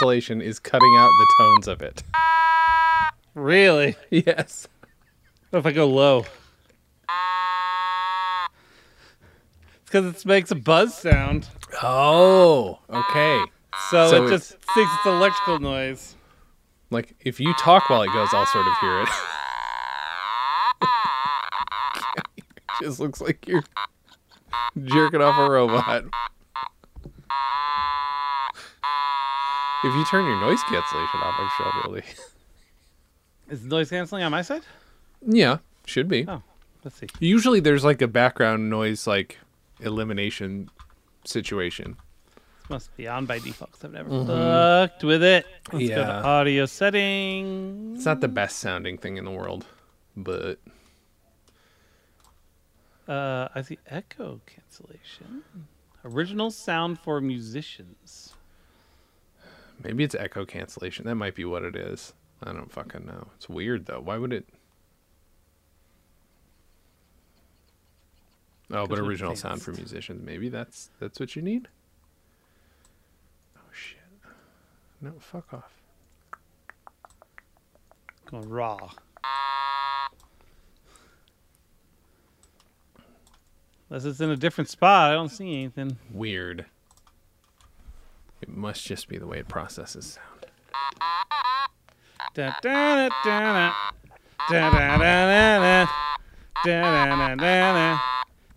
[0.00, 2.02] cancellation is cutting out the tones of it.
[3.34, 3.96] Really?
[4.10, 4.68] Yes.
[5.50, 6.24] What if I go low?
[9.74, 11.48] It's because it makes a buzz sound.
[11.82, 13.40] Oh, okay.
[13.90, 16.16] So, So it it's- just thinks it's electrical noise.
[16.90, 19.08] Like if you talk while it goes, I'll sort of hear it.
[22.36, 22.44] it
[22.80, 23.64] just looks like you're
[24.84, 26.04] jerking off a robot.
[29.84, 32.02] If you turn your noise cancellation off, I'm sure really.
[33.48, 34.62] Is the noise canceling on my side?
[35.24, 36.26] Yeah, should be.
[36.26, 36.42] Oh,
[36.82, 37.06] let's see.
[37.20, 39.38] Usually there's like a background noise like
[39.80, 40.68] elimination
[41.24, 41.96] situation.
[42.60, 45.46] This must be on by default 'cause I've never fucked with it.
[45.72, 47.98] Let's go to audio settings.
[47.98, 49.66] It's not the best sounding thing in the world,
[50.16, 50.58] but
[53.08, 55.44] Uh, I see echo cancellation.
[56.04, 58.25] Original sound for musicians.
[59.82, 61.06] Maybe it's echo cancellation.
[61.06, 62.12] That might be what it is.
[62.42, 63.28] I don't fucking know.
[63.36, 64.00] It's weird though.
[64.00, 64.46] Why would it?
[68.70, 70.22] Oh, but original sound for musicians.
[70.24, 71.68] Maybe that's that's what you need.
[73.56, 74.00] Oh shit!
[75.00, 75.72] No, fuck off.
[78.30, 78.90] Going raw.
[83.88, 85.96] Unless it's in a different spot, I don't see anything.
[86.12, 86.66] Weird.
[88.40, 90.46] It must just be the way it processes sound.
[92.34, 93.72] Da da da da
[94.50, 95.86] da da da da da
[97.36, 97.98] da da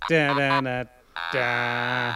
[0.09, 0.83] da da da
[1.33, 2.15] da.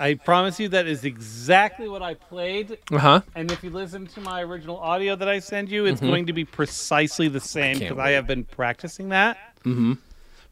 [0.00, 2.78] I promise you that is exactly what I played.
[2.92, 3.20] Uh huh.
[3.34, 6.32] And if you listen to my original audio that I send you, it's going to
[6.32, 8.14] be precisely the same because I wait.
[8.14, 9.98] have been practicing that Mhm.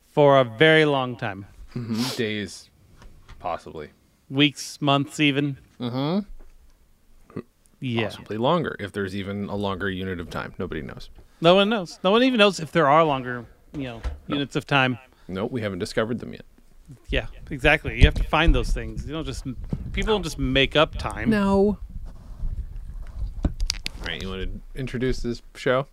[0.09, 1.47] for a very long time.
[1.75, 2.17] Mhm.
[2.17, 2.71] Days,
[3.39, 3.91] possibly,
[4.29, 5.59] Weeks, months, even.
[5.81, 7.41] Mm-hmm.
[7.81, 8.05] Yeah.
[8.09, 8.75] possibly longer.
[8.81, 11.11] If there's even a longer unit of time, nobody knows.
[11.41, 12.01] No one knows.
[12.03, 13.45] No one even knows if there are longer,
[13.75, 14.99] you know, units of time.
[15.29, 16.45] No, we haven't discovered them yet.
[17.09, 17.97] Yeah, exactly.
[17.97, 19.07] You have to find those things.
[19.07, 19.45] You don't just
[19.93, 21.29] people don't just make up time.
[21.29, 21.79] No.
[23.45, 25.87] All right, you want to introduce this show?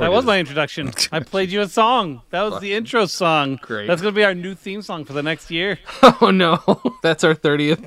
[0.00, 0.92] That was does- my introduction.
[1.12, 2.22] I played you a song.
[2.30, 3.58] That was the intro song.
[3.62, 3.86] Great.
[3.86, 5.78] That's gonna be our new theme song for the next year.
[6.22, 6.58] Oh no,
[7.02, 7.80] that's our thirtieth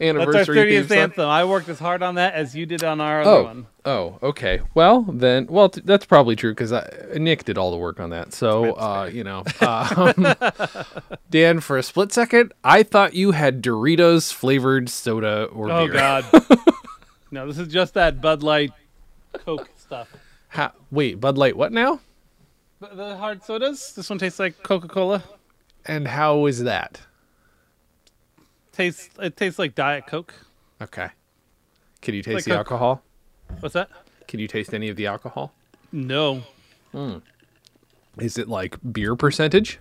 [0.00, 0.32] anniversary.
[0.32, 0.98] That's our theme thirtieth song?
[0.98, 1.28] anthem.
[1.28, 3.66] I worked as hard on that as you did on our other Oh, one.
[3.84, 4.60] oh, okay.
[4.74, 6.72] Well, then, well, t- that's probably true because
[7.16, 8.32] Nick did all the work on that.
[8.34, 10.34] So, uh, you know, um,
[11.30, 15.94] Dan, for a split second, I thought you had Doritos flavored soda or Oh beer.
[15.94, 16.24] God.
[17.30, 18.72] no, this is just that Bud Light,
[19.32, 20.08] Coke stuff.
[20.56, 22.00] Ha- wait, Bud Light, what now?
[22.80, 23.92] The, hard sodas.
[23.94, 25.22] This one tastes like Coca Cola.
[25.86, 27.00] And how is that?
[28.72, 29.08] Tastes.
[29.20, 30.34] It tastes like Diet Coke.
[30.82, 31.08] Okay.
[32.02, 32.58] Can you taste Like the Coke.
[32.58, 33.02] alcohol?
[33.60, 33.88] What's that?
[34.28, 35.54] Can you taste any of the alcohol?
[35.92, 36.42] No.
[36.92, 37.18] Hmm.
[38.18, 39.78] Is it like beer percentage?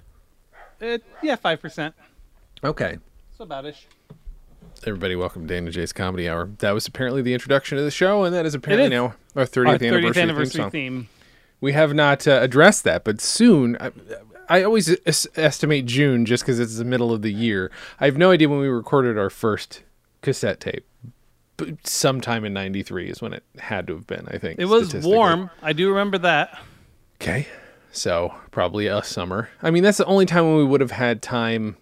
[0.79, 1.95] It, yeah, five percent.
[2.63, 2.97] Okay.
[3.37, 3.87] So about ish.
[4.83, 6.49] Everybody, welcome to Dan and Jay's Comedy Hour.
[6.59, 8.91] That was apparently the introduction to the show, and that is apparently is.
[8.91, 10.71] now our 30th, Our anniversary, thirtieth theme anniversary song.
[10.71, 11.09] theme.
[11.61, 13.77] We have not uh, addressed that, but soon.
[13.79, 13.91] I,
[14.47, 17.71] I always es- estimate June just because it's the middle of the year.
[17.99, 19.81] I have no idea when we recorded our first
[20.21, 20.85] cassette tape.
[21.57, 24.27] But sometime in '93 is when it had to have been.
[24.29, 25.49] I think It was warm.
[25.63, 26.59] I do remember that.
[27.19, 27.47] Okay,
[27.91, 29.49] so probably a summer.
[29.63, 31.77] I mean, that's the only time when we would have had time.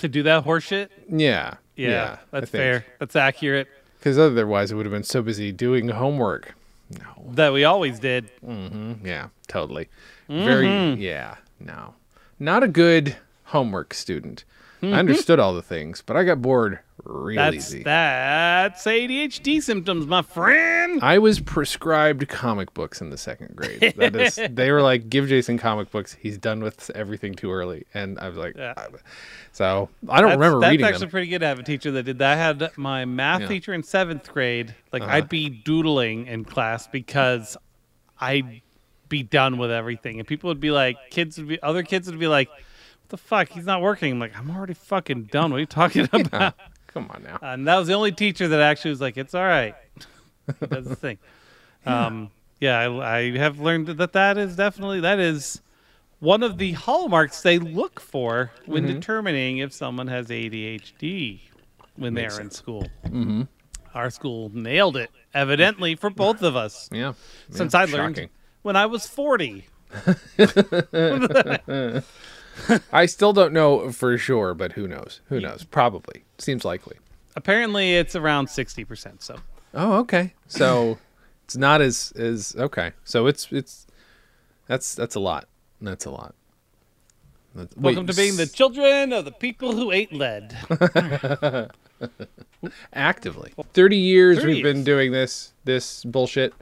[0.00, 0.90] To do that horse shit.
[1.08, 2.84] Yeah, Yeah, that's fair.
[2.98, 3.68] That's accurate.
[3.98, 6.54] Because otherwise, it would have been so busy doing homework.
[6.90, 7.32] No.
[7.32, 8.30] That we always did.
[8.44, 9.06] Mm-hmm.
[9.06, 9.88] Yeah, totally.
[10.28, 11.00] Very, mm-hmm.
[11.00, 11.94] yeah, no.
[12.38, 13.16] Not a good
[13.46, 14.44] homework student.
[14.82, 17.82] I understood all the things, but I got bored real That's easy.
[17.84, 21.00] that's ADHD symptoms, my friend.
[21.02, 23.94] I was prescribed comic books in the second grade.
[23.96, 26.16] That is, they were like, give Jason comic books.
[26.20, 27.84] He's done with everything too early.
[27.94, 28.74] And I was like, Yeah.
[28.76, 28.86] "Ah."
[29.52, 31.10] so I don't That's, remember that's reading actually them.
[31.10, 32.32] pretty good to have a teacher that did that.
[32.32, 33.48] I had my math Yeah.
[33.48, 34.74] teacher in seventh grade.
[34.92, 35.12] Like Uh-huh.
[35.12, 37.56] I'd be doodling in class because
[38.20, 38.62] I'd
[39.08, 42.18] be done with everything, and people would be like, kids would be, other kids would
[42.18, 42.60] be like, "What
[43.08, 43.48] the fuck?
[43.50, 45.50] He's not working." I'm like, "I'm already fucking done.
[45.50, 46.54] What are you talking about?"
[46.88, 47.38] Come on now.
[47.42, 49.74] and that was the only teacher that actually was like, "It's all right."
[50.60, 51.18] He does the thing.
[51.86, 55.60] Um, yeah, I, I have learned that that is definitely that is
[56.18, 58.94] one of the hallmarks they look for when Mm-hmm.
[58.94, 61.38] determining if someone has ADHD
[61.94, 62.88] when Makes they're in school.
[63.04, 63.42] Mm-hmm.
[63.94, 66.88] Our school nailed it, evidently for both of us.
[66.90, 67.12] Yeah.
[67.50, 68.30] Since yeah, I learned shocking.
[68.62, 69.66] when I was forty.
[72.92, 75.20] I still don't know for sure, but who knows?
[75.26, 75.64] Who knows?
[75.64, 76.24] Probably.
[76.38, 76.96] Seems likely.
[77.36, 79.22] Apparently, it's around sixty percent.
[79.22, 79.36] So
[79.74, 80.32] Oh, okay.
[80.48, 80.98] So
[81.44, 82.92] it's not as as okay.
[83.04, 83.86] So it's it's
[84.66, 85.48] that's that's a lot.
[85.80, 86.34] That's a lot.
[87.54, 90.56] That's- welcome wait, to being the children of the people who ate lead.
[92.92, 93.54] actively.
[93.72, 96.54] 30 years 30 we've been doing this this bullshit.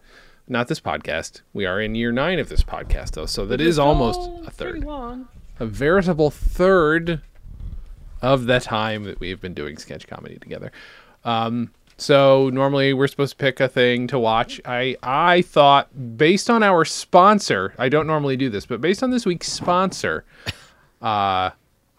[0.47, 1.41] Not this podcast.
[1.55, 3.27] We are in year 9 of this podcast though.
[3.27, 4.85] So that is almost a pretty third.
[4.85, 5.29] long.
[5.61, 7.21] A veritable third
[8.21, 10.73] of the time that we've been doing sketch comedy together.
[11.25, 14.61] Um so normally we're supposed to pick a thing to watch.
[14.65, 19.11] I I thought based on our sponsor, I don't normally do this, but based on
[19.11, 20.25] this week's sponsor,
[21.03, 21.51] uh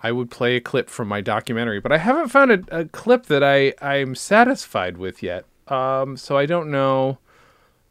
[0.03, 3.27] I would play a clip from my documentary, but I haven't found a, a clip
[3.27, 5.45] that I I'm satisfied with yet.
[5.67, 7.19] Um so I don't know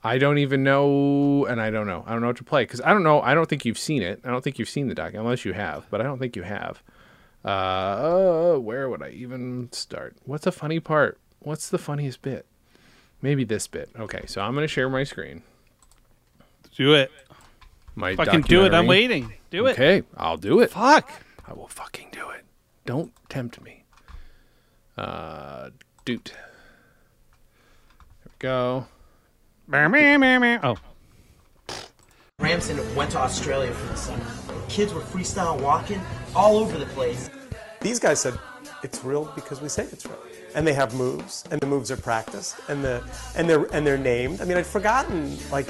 [0.05, 2.05] I don't even know and I don't know.
[2.07, 3.21] I don't know what to play cuz I don't know.
[3.23, 4.21] I don't think you've seen it.
[4.25, 6.43] I don't think you've seen the doc unless you have, but I don't think you
[6.43, 6.83] have.
[7.45, 10.17] Uh, where would I even start?
[10.25, 11.19] What's a funny part?
[11.41, 12.47] What's the funniest bit?
[13.21, 13.91] Maybe this bit.
[13.99, 15.43] Okay, so I'm gonna share my screen.
[16.77, 17.11] Do it.
[17.95, 18.75] My Fucking do it.
[18.75, 19.35] I'm waiting.
[19.51, 19.73] Do it.
[19.73, 20.71] Okay, I'll do it.
[20.71, 21.11] Fuck.
[21.47, 22.45] I will fucking do it.
[22.85, 23.85] Don't tempt me.
[24.97, 25.71] Uh,
[26.05, 26.33] doot.
[26.35, 28.87] There we go.
[30.63, 30.77] Oh,
[32.39, 34.25] Ramson went to Australia for the summer.
[34.69, 36.01] Kids were freestyle walking
[36.37, 37.31] all over the place.
[37.81, 38.39] These guys said
[38.83, 40.19] it's real because we say it's real,
[40.55, 43.03] and they have moves, and the moves are practiced, and the
[43.37, 44.41] and they're and they're named.
[44.41, 45.69] I mean, I'd forgotten like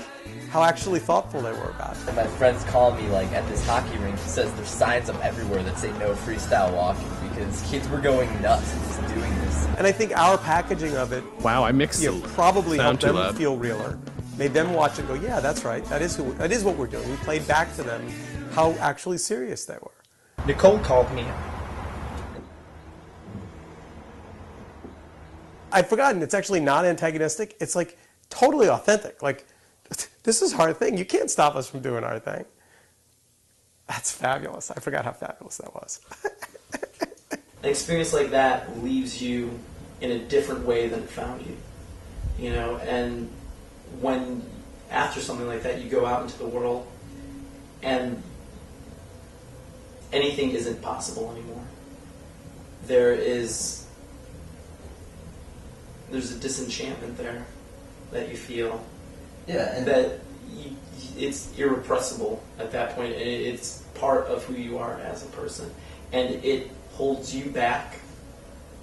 [0.50, 2.14] how actually thoughtful they were about it.
[2.14, 4.18] My friends call me like at this hockey rink.
[4.18, 8.28] He says there's signs up everywhere that say no freestyle walking because kids were going
[8.42, 9.33] nuts and just doing this.
[9.76, 13.14] And I think our packaging of it, Wow, I mixed You know, probably sound helped
[13.14, 13.36] them loud.
[13.36, 13.98] feel realer,
[14.38, 15.84] made them watch and go, yeah, that's right.
[15.86, 16.32] That is who.
[16.34, 17.08] That is what we're doing.
[17.10, 18.08] We played back to them
[18.52, 19.90] how actually serious they were.
[20.46, 21.26] Nicole called me.
[25.72, 26.22] I'd forgotten.
[26.22, 27.56] It's actually not antagonistic.
[27.60, 27.98] It's like
[28.30, 29.22] totally authentic.
[29.22, 29.44] Like,
[30.22, 30.96] this is our thing.
[30.96, 32.44] You can't stop us from doing our thing.
[33.88, 34.70] That's fabulous.
[34.70, 36.00] I forgot how fabulous that was.
[37.64, 39.58] An experience like that leaves you
[40.02, 41.56] in a different way than it found you.
[42.38, 43.30] You know, and
[44.02, 44.42] when
[44.90, 46.86] after something like that you go out into the world
[47.82, 48.22] and
[50.12, 51.64] anything isn't possible anymore.
[52.86, 53.86] There is
[56.10, 57.46] there's a disenchantment there
[58.10, 58.84] that you feel
[59.46, 60.20] Yeah, and that
[60.50, 60.76] you,
[61.16, 63.14] it's irrepressible at that point.
[63.14, 65.72] It's part of who you are as a person,
[66.12, 67.98] and it holds you back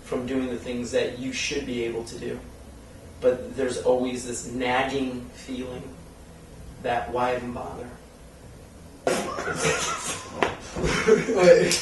[0.03, 2.39] from doing the things that you should be able to do.
[3.21, 5.83] But there's always this nagging feeling
[6.83, 7.87] that why even bother?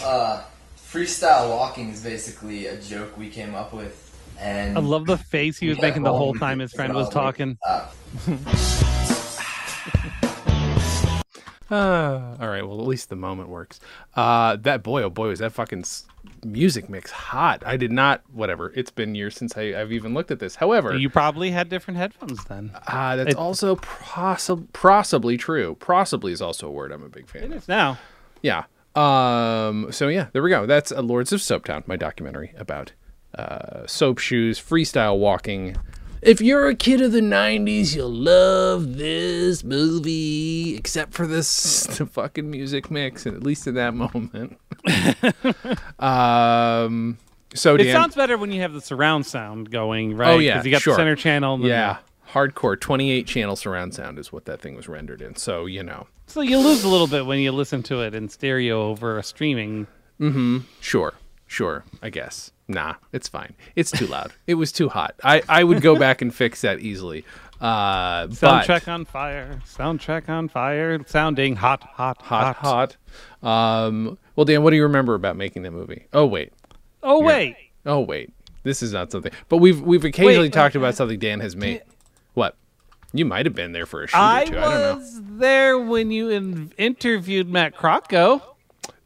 [0.04, 0.44] uh,
[0.78, 3.96] freestyle walking is basically a joke we came up with,
[4.40, 7.08] and I love the face he was Yeah, making the whole time his friend was
[7.08, 7.58] was like, talking.
[11.72, 12.66] Uh, all right.
[12.68, 13.80] Well, at least the moment works.
[14.16, 15.84] Uh, that boy, oh boy, was that fucking
[16.44, 17.64] music mix hot.
[17.66, 18.22] I did not.
[18.34, 18.72] Whatever.
[18.76, 20.56] It's been years since I, I've even looked at this.
[20.56, 22.72] However, You probably had different headphones then.
[22.88, 25.76] uh, that's it- also possi- possibly true.
[25.80, 27.58] Possibly is also a word I'm a big fan It of.
[27.58, 27.98] is now.
[28.42, 28.64] Yeah.
[28.96, 29.92] Um.
[29.92, 30.66] So yeah, there we go.
[30.66, 32.92] That's uh, Lords of Soaptown, my documentary about
[33.36, 35.78] uh, soap shoes, freestyle walking.
[36.22, 42.06] If you're a kid of the '90s, you'll love this movie, except for this the
[42.06, 44.60] fucking music mix, at least in that moment.
[46.00, 47.18] um.
[47.56, 50.30] So It Dan, sounds better when you have the surround sound going, right?
[50.30, 50.94] Oh, yeah, because you got sure.
[50.94, 51.56] the center channel.
[51.56, 51.98] And yeah,
[52.32, 55.36] hardcore 28 channel surround sound is what that thing was rendered in.
[55.36, 58.30] So you know, so you lose a little bit when you listen to it in
[58.30, 59.88] stereo over a streaming.
[60.20, 60.60] Mm-hmm.
[60.80, 61.14] Sure,
[61.50, 61.84] sure.
[62.01, 62.51] I guess.
[62.70, 63.56] Nah, it's fine.
[63.75, 64.32] It's too loud.
[64.48, 65.15] it was too hot.
[65.24, 67.25] I, I would go back and fix that easily.
[67.60, 69.60] Uh, but Soundtrack on fire.
[69.65, 70.98] Soundtrack on fire.
[71.08, 72.96] Sounding hot, hot, hot, hot.
[73.44, 76.06] Um, well, Dan, what do you remember about making that movie?
[76.13, 76.53] Oh wait,
[77.03, 77.56] Oh wait.
[77.86, 78.32] oh wait.
[78.63, 79.32] This is not something.
[79.50, 81.82] But we've we've occasionally Wait, talked uh, about something Dan has made.
[82.34, 82.56] What?
[83.13, 84.58] You might have been there for a shoot I or two.
[84.60, 84.96] I don't know.
[84.98, 88.41] was there when you in- interviewed Matt Crocco.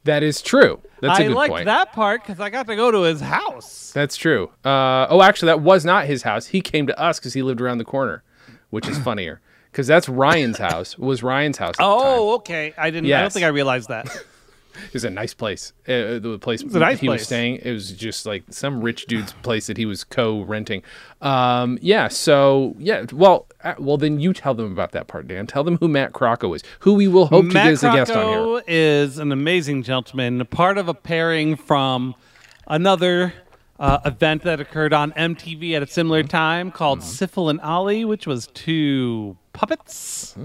[0.05, 0.81] That is true.
[1.01, 1.65] That's a I good liked point.
[1.65, 3.91] that part because I got to go to his house.
[3.93, 4.51] That's true.
[4.65, 6.47] Uh, oh, actually, that was not his house.
[6.47, 8.23] He came to us because he lived around the corner,
[8.69, 9.41] which is funnier.
[9.71, 10.97] Because that's Ryan's house.
[10.97, 11.75] Was Ryan's house?
[11.75, 11.97] At the time.
[12.05, 12.73] Oh, okay.
[12.77, 13.11] I didn't.
[13.11, 14.07] I don't think I realized that.
[14.87, 15.73] It was a nice place.
[15.87, 17.25] Uh, the place nice he was place.
[17.25, 20.83] staying, it was just like some rich dude's place that he was co-renting.
[21.21, 22.07] Um, yeah.
[22.07, 23.05] So yeah.
[23.11, 25.47] Well, uh, well, then you tell them about that part, Dan.
[25.47, 28.11] Tell them who Matt Crocco is, who we will hope to get as a guest
[28.11, 28.63] on here.
[28.67, 32.15] Is an amazing gentleman, part of a pairing from
[32.67, 33.33] another
[33.79, 38.27] uh, event that occurred on MTV at a similar time called Sifl and Olly, which
[38.27, 40.35] was two puppets.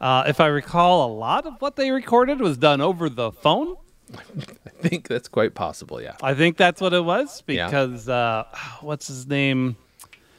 [0.00, 3.76] Uh, if I recall, a lot of what they recorded was done over the phone.
[4.14, 6.00] I think that's quite possible.
[6.00, 7.66] Yeah, I think that's what it was Yeah.
[7.66, 8.44] because uh,
[8.80, 9.76] what's his name?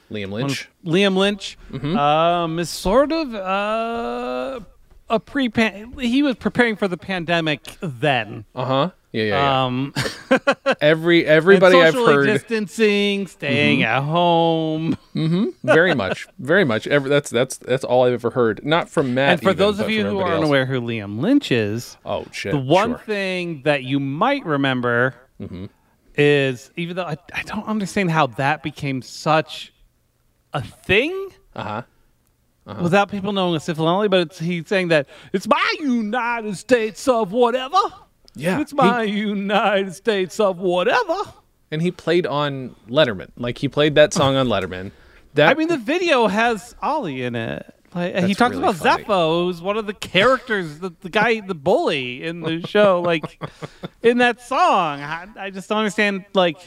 [0.09, 0.67] Liam Lynch.
[0.85, 1.95] Liam Lynch Mm-hmm.
[1.97, 4.59] um, is sort of uh,
[5.09, 5.49] a pre.
[5.99, 8.45] He was preparing for the pandemic then.
[8.55, 8.91] Uh huh.
[9.11, 9.65] Yeah, yeah, yeah.
[9.65, 9.93] Um,
[10.81, 12.33] Every everybody I've heard Mm-hmm.
[12.33, 14.95] distancing, staying at home.
[15.63, 16.85] very much, very much.
[16.85, 18.63] Every, that's that's that's all I've ever heard.
[18.63, 19.31] Not from Matt.
[19.31, 20.45] and for even, those of you who aren't else.
[20.45, 22.51] aware who Liam Lynch is, oh shit.
[22.51, 22.97] the one sure.
[22.99, 25.65] thing that you might remember Mm-hmm.
[26.15, 29.73] is even though I, I don't understand how that became such
[30.53, 31.29] a thing.
[31.55, 31.81] Uh huh.
[32.69, 32.83] Uh-huh.
[32.83, 36.55] without people knowing a Sifl and Olly, but it's, he's saying that it's my United
[36.55, 37.79] States of whatever.
[38.35, 38.59] Yeah.
[38.61, 41.15] It's he- my United States of whatever.
[41.71, 43.31] and he played on Letterman.
[43.37, 44.91] Like he played that song on Letterman.
[45.33, 47.73] That I mean, the video has Olly in it.
[47.95, 49.03] Like, he talks really about funny.
[49.03, 53.01] Zepho, who's one of the characters, the, the guy, the bully in the show.
[53.01, 53.41] Like
[54.03, 56.25] in that song, I, I just don't understand.
[56.33, 56.57] Like.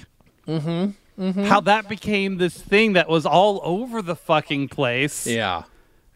[0.48, 1.44] Mm-hmm.
[1.44, 5.62] How that became this thing that was all over the fucking place, yeah.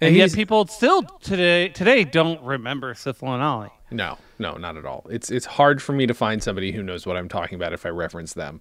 [0.00, 3.70] And yet people still today today don't remember and Olly.
[3.90, 5.06] No, no, not at all.
[5.10, 7.86] It's it's hard for me to find somebody who knows what I'm talking about if
[7.86, 8.60] I reference them.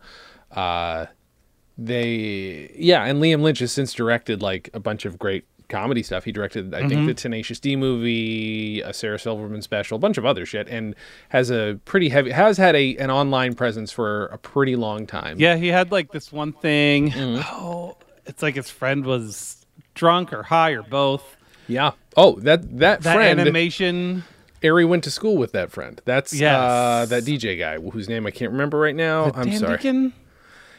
[0.51, 1.07] Uh,
[1.77, 6.23] they, yeah, and Liam Lynch has since directed like a bunch of great comedy stuff.
[6.23, 10.25] He directed, I think, the Tenacious D movie, a Sarah Silverman special, a bunch of
[10.25, 10.95] other shit, and
[11.29, 15.39] has a pretty heavy has had a an online presence for a pretty long time.
[15.39, 17.11] Yeah, he had like this one thing.
[17.11, 17.41] Mm-hmm.
[17.51, 19.64] Oh, it's like his friend was
[19.95, 21.35] drunk or high or both.
[21.67, 21.91] yeah.
[22.17, 24.23] Oh, that that, That friend, animation.
[24.63, 26.01] Ari went to school with that friend.
[26.05, 29.31] That's uh, that DJ guy whose name I can't remember right now.
[29.35, 29.77] I'm Dan sorry.
[29.77, 30.13] Deacon?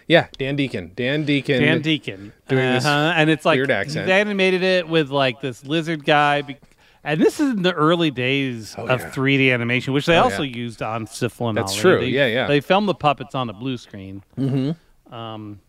[0.09, 0.93] Yeah, Dan Deacon.
[0.97, 1.61] Dan Deacon.
[1.63, 2.33] Dan Deacon.
[2.49, 4.07] doing this Uh-huh, and it's like weird accent.
[4.07, 6.43] they animated it with like this lizard guy.
[6.43, 6.57] be-
[7.05, 9.11] And this is in the early days of Oh, yeah.
[9.11, 10.57] 3D animation, which they Oh, also yeah.
[10.57, 12.01] used on Sifl and That's true.
[12.01, 12.47] They- Yeah, yeah.
[12.49, 14.23] They filmed the puppets on a blue screen.
[14.39, 15.15] Mm-hmm.
[15.15, 15.61] Um,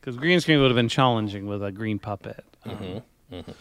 [0.00, 2.44] because green screen would have been challenging with a green puppet.
[2.64, 3.34] Um, mm-hmm.
[3.34, 3.52] Mm-hmm.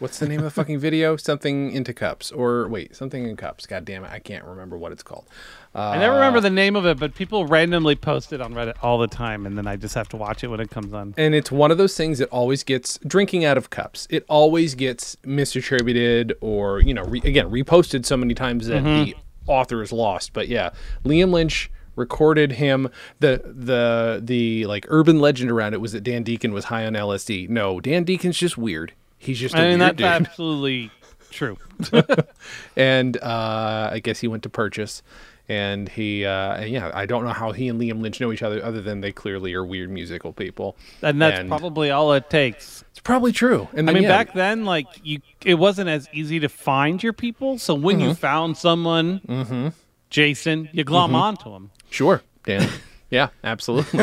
[0.00, 1.16] What's the name of the fucking video?
[1.18, 3.66] Something into cups, or wait, something in cups.
[3.66, 5.26] God damn it, I can't remember what it's called.
[5.74, 8.54] Uh, I never remember uh, the name of it, but people randomly post it on
[8.54, 10.94] Reddit all the time, and then I just have to watch it when it comes
[10.94, 11.14] on.
[11.18, 14.06] and it's one of those things that always gets drinking out of cups.
[14.08, 19.04] It always gets misattributed, or you know, re, again, reposted so many times that mm-hmm.
[19.04, 19.16] the
[19.46, 20.32] author is lost.
[20.32, 20.70] But yeah,
[21.04, 22.88] Liam Lynch recorded him.
[23.20, 26.94] the the The like urban legend around it was that Dan Deacon was high on
[26.94, 27.48] LSD.
[27.48, 28.92] No, Dan Deacon's just weird.
[29.18, 30.06] He's just a I mean, weird that's dude.
[30.28, 30.90] absolutely
[31.30, 31.56] true.
[32.76, 35.02] and uh, I guess he went to purchase.
[35.48, 38.64] And he, uh, yeah, I don't know how he and Liam Lynch know each other,
[38.64, 40.76] other than they clearly are weird musical people.
[41.02, 42.84] And that's And probably all it takes.
[42.92, 43.66] it's probably true.
[43.74, 47.12] And I mean, yeah, back then, like you, it wasn't as easy to find your
[47.12, 47.58] people.
[47.58, 48.08] So when Mm-hmm.
[48.10, 49.72] you found someone,
[50.10, 51.70] Jason, you glom onto him.
[51.88, 52.68] Sure, Dan.
[53.10, 54.00] yeah, absolutely.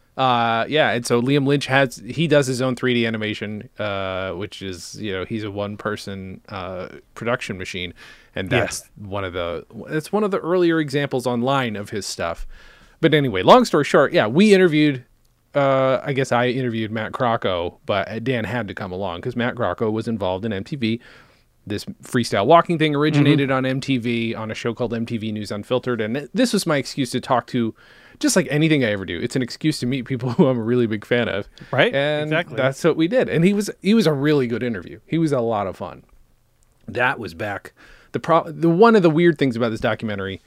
[0.16, 4.62] uh, yeah, and so Liam Lynch has he does his own 3D animation, uh, which
[4.62, 7.92] is you know he's a one person uh, production machine,
[8.34, 12.46] and that's one of the it's one of the earlier examples online of his stuff.
[13.00, 15.04] But anyway, long story short, yeah, we interviewed.
[15.52, 19.56] Uh, I guess I interviewed Matt Crocco, but Dan had to come along because Matt
[19.56, 21.00] Crocco was involved in MTV.
[21.66, 23.66] This freestyle walking thing originated mm-hmm.
[23.66, 27.20] on MTV on a show called MTV News Unfiltered, and this was my excuse to
[27.20, 27.74] talk to,
[28.18, 29.20] just like anything I ever do.
[29.20, 32.28] It's an excuse to meet people who I'm a really big fan of, Right, And
[32.28, 32.56] exactly.
[32.56, 33.28] that's what we did.
[33.28, 35.00] And he was he was a really good interview.
[35.06, 36.04] He was a lot of fun.
[36.88, 37.72] That was back
[38.12, 40.40] the pro the one of the weird things about this documentary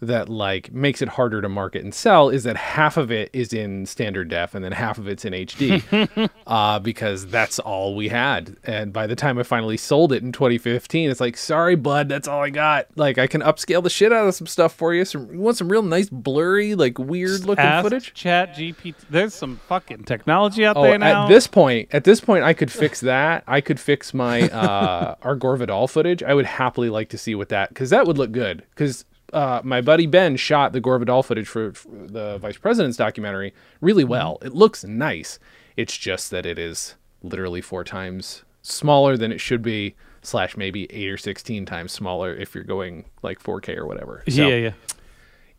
[0.00, 3.52] that like makes it harder to market and sell is that half of it is
[3.52, 8.08] in standard def and then half of it's in HD uh, because that's all we
[8.08, 8.56] had.
[8.64, 12.28] And by the time I finally sold it in 2015, it's like, sorry, bud, that's
[12.28, 12.86] all I got.
[12.96, 15.04] Like I can upscale the shit out of some stuff for you.
[15.04, 18.14] Some you want some real nice blurry, like weird looking Ask footage.
[18.14, 18.94] Chat GPT.
[19.10, 21.24] There's some fucking technology out Oh, there now.
[21.24, 23.42] at this point, at this point, I could fix that.
[23.46, 26.22] I could fix my uh, our Gore Vidal footage.
[26.22, 28.62] I would happily like to see what that because that would look good.
[28.70, 32.96] Because uh, my buddy Ben shot the Gore Vidal footage for, for the Vice President's
[32.96, 34.38] documentary really well.
[34.42, 35.38] It looks nice.
[35.76, 39.94] It's just that it is literally four times smaller than it should be.
[40.20, 44.24] Slash maybe eight or sixteen times smaller if you're going like 4K or whatever.
[44.28, 44.72] So, yeah, yeah.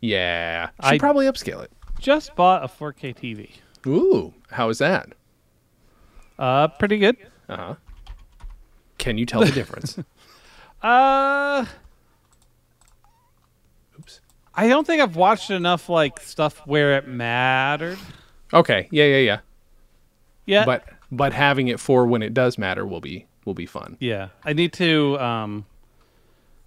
[0.00, 0.66] yeah.
[0.84, 1.72] Should I- probably upscale it.
[1.98, 3.50] Just bought a 4K TV.
[3.86, 5.08] Ooh, how is that?
[6.38, 7.16] Uh, pretty good.
[7.48, 7.74] Uh huh.
[8.98, 9.98] Can you tell the difference?
[10.82, 11.66] Uh.
[14.60, 17.98] I don't think I've watched enough like stuff where it mattered.
[18.52, 18.88] Okay.
[18.90, 19.38] Yeah, yeah, yeah.
[20.44, 23.96] Yeah, But but having it for when it does matter will be will be fun.
[24.00, 25.64] yeah, I need to um,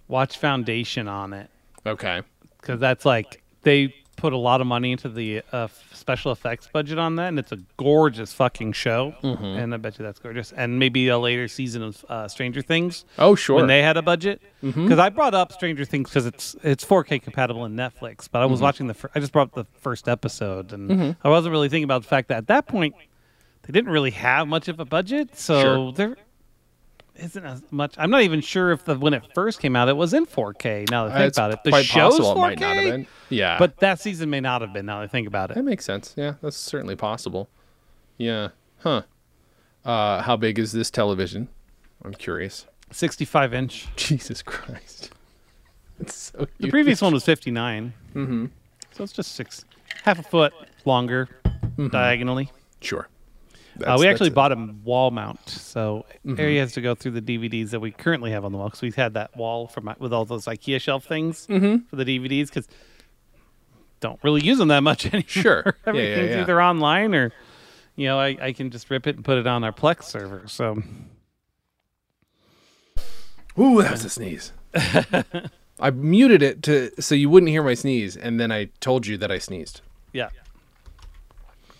[0.08, 1.48] watch Foundation on it
[1.86, 2.22] Okay.
[2.60, 6.98] because that's like they put a lot of money into the uh, special effects budget
[6.98, 9.14] on that, and it's a gorgeous fucking show.
[9.22, 9.44] Mm-hmm.
[9.44, 10.52] And I bet you that's gorgeous.
[10.52, 13.04] And maybe a later season of uh, Stranger Things.
[13.18, 13.56] Oh, sure.
[13.56, 14.40] when they had a budget.
[14.62, 15.00] Because Mm-hmm.
[15.00, 18.52] I brought up Stranger Things because it's it's 4K compatible in Netflix, but I Mm-hmm.
[18.52, 21.68] was watching the fir- I just brought up the first episode, and I wasn't really
[21.68, 22.94] thinking about the fact that at that point
[23.62, 25.92] they didn't really have much of a budget, so Sure.
[25.92, 26.16] there
[27.16, 27.94] isn't as much.
[27.98, 30.90] I'm not even sure if the when it first came out it was in 4K.
[30.90, 32.76] Now that I think it's about it, the quite show's possible 4K, it might not
[32.76, 33.06] have been.
[33.30, 33.58] Yeah.
[33.58, 34.86] but that season may not have been.
[34.86, 36.14] Now that I think about it, that makes sense.
[36.16, 37.48] Yeah, that's certainly possible.
[38.18, 38.48] Yeah.
[38.80, 39.02] Huh.
[39.84, 41.48] Uh, how big is this television?
[42.04, 42.66] I'm curious.
[42.90, 43.88] 65 inch.
[43.96, 45.10] Jesus Christ.
[46.00, 47.92] It's so The previous one was 59.
[48.16, 48.46] Mm-hmm.
[48.90, 49.64] So it's just six,
[50.02, 50.52] half a foot
[50.84, 51.28] longer
[51.92, 52.50] diagonally.
[52.80, 53.06] Sure.
[53.82, 57.70] Uh, we actually bought a wall mount, so Ari has to go through the DVDs
[57.70, 60.24] that we currently have on the wall because we've had that wall from with all
[60.24, 62.68] those IKEA shelf things for the DVDs because
[64.00, 65.24] don't really use them that much anymore.
[65.26, 65.62] Sure.
[65.86, 66.40] Yeah, yeah, Everything's yeah.
[66.42, 67.32] either online or
[67.96, 70.46] you know I, I can just rip it and put it on our Plex server.
[70.46, 70.82] So
[73.58, 74.52] Ooh, that was a sneeze.
[75.80, 79.16] I muted it to so you wouldn't hear my sneeze, and then I told you
[79.18, 79.80] that I sneezed.
[80.12, 80.28] yeah,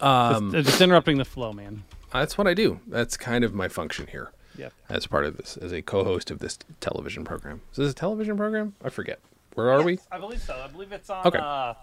[0.00, 1.85] Um, just, just interrupting the flow, man.
[2.12, 2.80] that's what I do.
[2.87, 4.68] That's kind of my function here Yeah.
[4.88, 7.61] as part of this, as a co-host of this television program.
[7.72, 8.74] Is this a television program?
[8.85, 9.18] I forget.
[9.54, 9.98] Where are we?
[10.11, 10.54] I believe so.
[10.62, 11.38] I believe it's on Okay.
[11.40, 11.74] uh,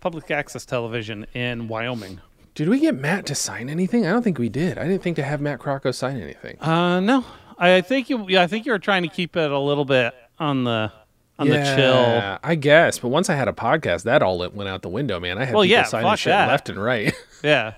[0.00, 2.20] public access television in Wyoming.
[2.54, 4.06] Did we get Matt to sign anything?
[4.06, 4.78] I don't think we did.
[4.78, 6.60] I didn't think to have Matt Crocco sign anything.
[6.60, 7.24] Uh, no,
[7.58, 8.26] I think you.
[8.28, 10.92] Yeah, I think you were trying to keep it a little bit on the
[11.38, 11.94] on the chill.
[11.94, 12.98] Yeah, I guess.
[12.98, 15.38] But once I had a podcast, that all went out the window, man.
[15.38, 16.48] I had Well, people yeah, signing shit that.
[16.48, 17.14] left and right.
[17.44, 17.74] Yeah,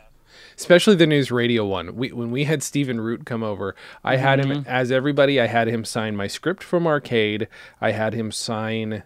[0.57, 1.97] especially the news radio one.
[1.97, 4.69] We when we had Stephen Root come over, I had him Mm-hmm.
[4.69, 5.41] as everybody.
[5.41, 7.49] I had him sign my script from Arcade.
[7.81, 9.03] I had him sign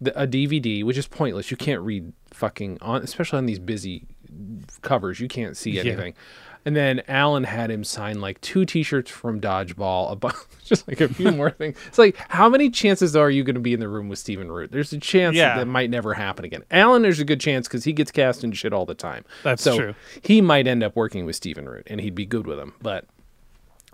[0.00, 1.50] the, a DVD, which is pointless.
[1.50, 4.06] You can't read fucking on, especially on these busy
[4.82, 5.18] covers.
[5.20, 6.14] You can't see anything.
[6.66, 10.30] And then Alan had him sign like two T-shirts from Dodgeball, a bu-
[10.64, 11.78] just like a few more things.
[11.86, 14.50] It's like, how many chances are you going to be in the room with Stephen
[14.50, 14.72] Root?
[14.72, 15.54] There's a chance Yeah.
[15.54, 16.64] that, that might never happen again.
[16.72, 19.24] Alan, there's a good chance because he gets cast in shit all the time.
[19.44, 19.94] That's so true.
[20.22, 22.74] He might end up working with Stephen Root, and he'd be good with him.
[22.82, 23.06] But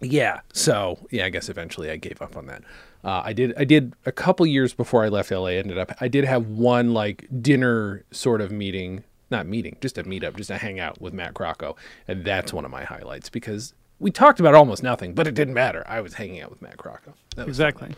[0.00, 2.62] yeah, so yeah, I guess eventually I gave up on that.
[3.04, 3.52] Uh, I did.
[3.58, 5.46] I did a couple years before I left LA.
[5.48, 5.92] Ended up.
[6.00, 10.50] I did have one like dinner sort of meeting, not meeting, just a meetup, just
[10.50, 14.54] a hangout with Matt Crocco, and that's one of my highlights because we talked about
[14.54, 15.82] almost nothing, but it didn't matter.
[15.86, 17.14] I was hanging out with Matt Crocco.
[17.36, 17.68] That was fun.
[17.68, 17.94] exactly.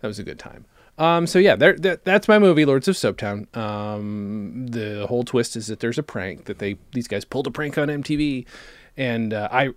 [0.00, 0.64] That was a good time.
[0.98, 3.54] Um, so yeah, there, that, that's my movie, Lords of Soaptown.
[3.56, 7.50] Um, the whole twist is that there's a prank that they these guys pulled a
[7.50, 8.44] prank on MTV,
[8.96, 9.70] and uh, I,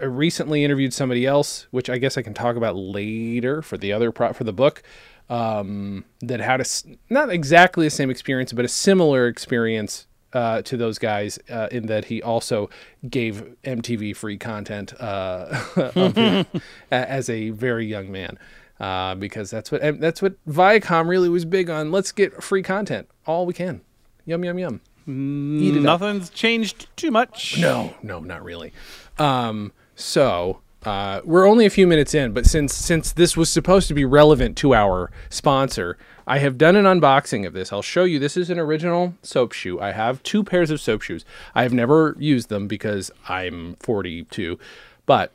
[0.00, 3.92] I recently interviewed somebody else, which I guess I can talk about later for the
[3.92, 4.82] other pro- for the book,
[5.30, 6.64] um, that had a
[7.08, 11.86] not exactly the same experience, but a similar experience uh, to those guys uh, in
[11.86, 12.68] that he also
[13.08, 16.46] gave MTV free content uh, of him
[16.90, 18.38] a- as a very young man.
[18.80, 21.92] Uh, because that's what that's what Viacom really was big on.
[21.92, 23.80] Let's get free content, all we can.
[24.26, 24.80] Yum yum yum.
[25.06, 25.82] It up.
[25.82, 27.56] Nothing's changed too much.
[27.60, 28.72] No, no, not really.
[29.18, 33.86] Um, so uh, we're only a few minutes in, but since since this was supposed
[33.88, 37.72] to be relevant to our sponsor, I have done an unboxing of this.
[37.72, 38.18] I'll show you.
[38.18, 39.80] This is an original soap shoe.
[39.80, 41.24] I have two pairs of soap shoes.
[41.54, 44.58] I have never used them because I'm 42,
[45.06, 45.32] but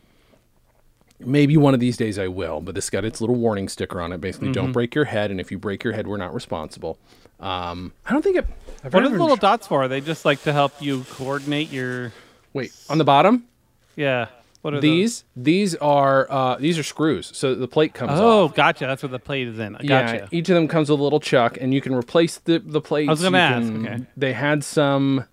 [1.20, 2.60] maybe one of these days I will.
[2.62, 4.20] But this got its little warning sticker on it.
[4.22, 6.98] Basically, don't break your head, and if you break your head, we're not responsible.
[7.40, 8.46] Um, I don't think it.
[8.84, 9.84] I've What are the little dots for?
[9.84, 12.12] Are they just like to help you coordinate your?
[12.54, 13.46] wait on the bottom?
[13.96, 14.28] Yeah.
[14.62, 18.20] What are These these are uh, these are screws, so the plate comes Those?
[18.20, 18.52] off.
[18.52, 18.86] Oh, gotcha.
[18.88, 19.74] That's what the plate is in.
[19.74, 19.88] Gotcha.
[20.16, 22.82] Yeah, each of them comes with a little chuck, and you can replace the the
[22.82, 23.08] plates.
[23.08, 24.04] I was gonna You ask, can- okay.
[24.18, 25.24] They had some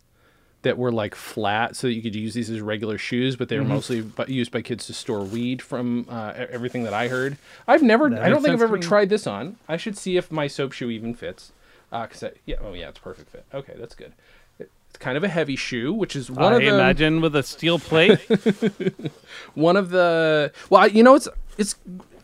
[0.62, 3.56] that were like flat, so that you could use these as regular shoes, but they
[3.58, 3.72] were Mm-hmm.
[3.72, 5.60] mostly used by kids to store weed.
[5.60, 7.36] From uh, everything that I heard,
[7.66, 8.08] I've never.
[8.10, 9.56] That I don't think I've ever tried this on.
[9.68, 11.50] I should see if my soap shoe even fits.
[11.90, 13.44] Uh, cause I, yeah, oh yeah, it's perfect fit.
[13.52, 14.12] Okay, that's good.
[14.96, 17.78] Kind of a heavy shoe, which is one I of the imagine with a steel
[17.78, 18.18] plate.
[19.54, 21.28] one of the well you know it's
[21.58, 21.76] it's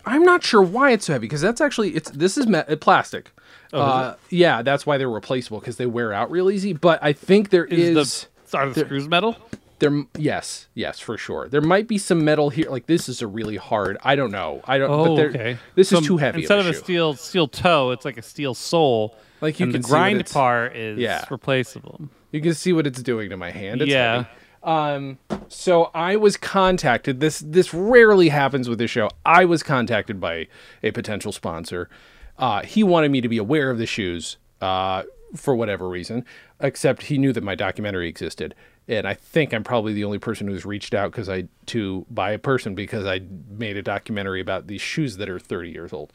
[0.05, 2.75] i'm not sure why it's so heavy because that's actually it's this is me- uh,
[2.75, 3.31] plastic
[3.71, 7.13] Oh, uh, yeah that's why they're replaceable because they wear out real easy but i
[7.13, 9.35] think there is, is, the are the screws metal?
[9.79, 13.27] there yes yes for sure there might be some metal here like this is a
[13.27, 15.57] really hard i don't know i don't Oh, but there- okay.
[15.75, 18.17] this So is too heavy Instead of of a, a steel steel toe, it's like
[18.17, 19.15] a steel sole.
[19.41, 21.25] Like, you and can the grind part is Yeah.
[21.29, 21.99] replaceable.
[22.33, 24.13] You can see what it's doing to my hand it's Yeah.
[24.23, 24.27] heavy.
[24.63, 25.17] Um,
[25.49, 27.19] so I was contacted.
[27.19, 29.09] This this rarely happens with this show.
[29.25, 30.47] I was contacted by
[30.81, 31.89] a potential sponsor.
[32.37, 35.03] Uh, he wanted me to be aware of the shoes uh,
[35.35, 36.25] for whatever reason,
[36.61, 38.55] except he knew that my documentary existed.
[38.87, 42.31] And I think I'm probably the only person who's reached out because I to by
[42.31, 43.19] a person because I
[43.49, 46.11] made a documentary about these shoes that are 30 years old.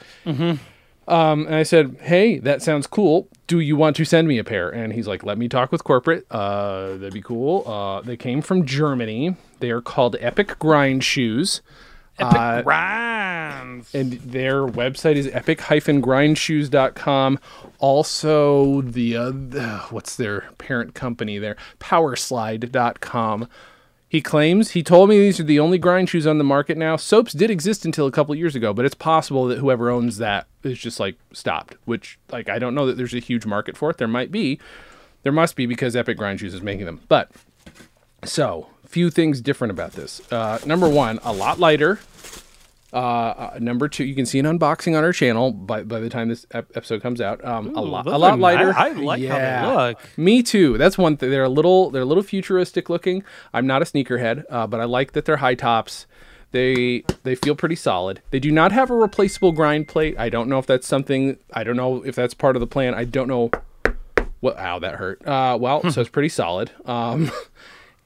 [1.09, 3.29] Um, and I said, "Hey, that sounds cool.
[3.47, 5.83] Do you want to send me a pair?" And he's like, "Let me talk with
[5.85, 6.27] corporate.
[6.31, 9.35] Uh, that'd be cool." Uh, they came from Germany.
[9.61, 11.63] They are called Epic Grind Shoes.
[12.21, 13.95] Epic Uh, grinds.
[13.95, 17.39] and their website is epic-grindshoes.com.
[17.79, 19.33] Also, the uh,
[19.91, 21.57] what's their parent company there?
[21.79, 23.49] Powerslide.com.
[24.11, 26.97] He claims he told me these are the only grind shoes on the market now.
[26.97, 30.47] Soaps did exist until a couple years ago, but it's possible that whoever owns that
[30.63, 31.77] is just like stopped.
[31.85, 33.99] Which, like, I don't know that there's a huge market for it.
[33.99, 34.59] There might be,
[35.25, 37.01] there must be because Epic Grind Shoes is making them.
[37.09, 37.31] But
[38.25, 40.21] so, few things different about this.
[40.33, 42.01] Uh, number one, a lot lighter.
[42.93, 46.09] Uh, uh, number two, you can see an unboxing on our channel by, by the
[46.09, 47.45] time this ep- episode comes out.
[47.45, 48.73] Um, a Ooh, lot, those a lot lighter.
[48.75, 50.19] I like how they look.
[50.19, 50.79] Me too.
[50.79, 51.31] That's one thing.
[51.31, 53.25] They're a little, they're a little futuristic looking.
[53.53, 56.07] I'm not a sneakerhead, uh, but I like that they're high tops.
[56.51, 58.23] They they feel pretty solid.
[58.31, 60.19] They do not have a replaceable grind plate.
[60.19, 61.37] I don't know if that's something.
[61.53, 62.95] I don't know if that's part of the plan.
[62.95, 63.51] I don't know
[64.41, 64.59] what.
[64.59, 65.27] Ow, that hurt.
[65.27, 66.71] Uh, well, so it's pretty solid.
[66.87, 67.31] Um,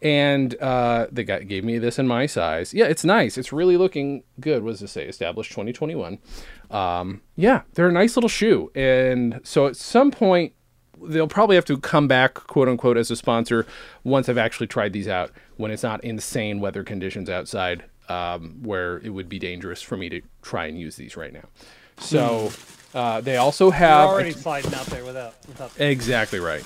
[0.03, 2.75] and uh, they got gave me this in my size.
[2.75, 3.39] Yeah, it's nice.
[3.39, 4.65] It's really looking good.
[4.65, 5.05] What does it say?
[5.05, 6.19] Established 2021.
[6.71, 8.73] Um, yeah, they're a nice little shoe.
[8.75, 10.55] And so at some point,
[11.01, 13.65] they'll probably have to come back, quote unquote, as a sponsor
[14.03, 15.31] once I've actually tried these out.
[15.57, 20.09] When it's not insane weather conditions outside, um, where it would be dangerous for me
[20.09, 21.45] to try and use these right now.
[21.99, 22.51] So
[22.95, 25.35] uh, they also You're have a already sliding out there without.
[25.49, 26.65] without Exactly right.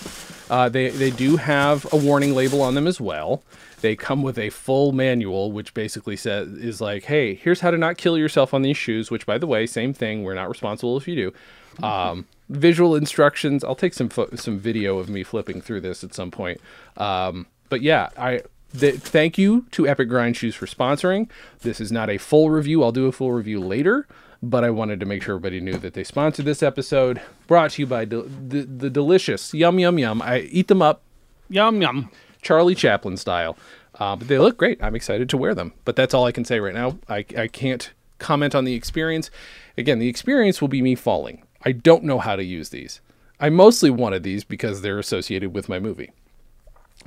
[0.48, 3.42] Uh, they they do have a warning label on them as well.
[3.80, 7.76] They come with a full manual, which basically says is like, hey, here's how to
[7.76, 9.10] not kill yourself on these shoes.
[9.10, 10.22] Which, by the way, same thing.
[10.24, 11.84] We're not responsible if you do.
[11.84, 13.62] Um, visual instructions.
[13.62, 16.60] I'll take some fo- some video of me flipping through this at some point.
[16.96, 18.42] Um, but yeah, I.
[18.76, 21.30] Th- thank you to Epic Grind Shoes for sponsoring.
[21.60, 22.82] This is not a full review.
[22.82, 24.06] I'll do a full review later,
[24.42, 27.20] but I wanted to make sure everybody knew that they sponsored this episode.
[27.46, 30.22] Brought to you by del- the, the delicious Yum Yum Yum.
[30.22, 31.02] I eat them up
[31.48, 32.10] yum yum.
[32.42, 33.56] Charlie Chaplin style.
[33.98, 34.82] Uh, but they look great.
[34.82, 35.72] I'm excited to wear them.
[35.84, 36.98] But that's all I can say right now.
[37.08, 39.30] I, I can't comment on the experience.
[39.78, 41.44] Again, the experience will be me falling.
[41.64, 43.00] I don't know how to use these.
[43.40, 46.12] I mostly wanted these because they're associated with my movie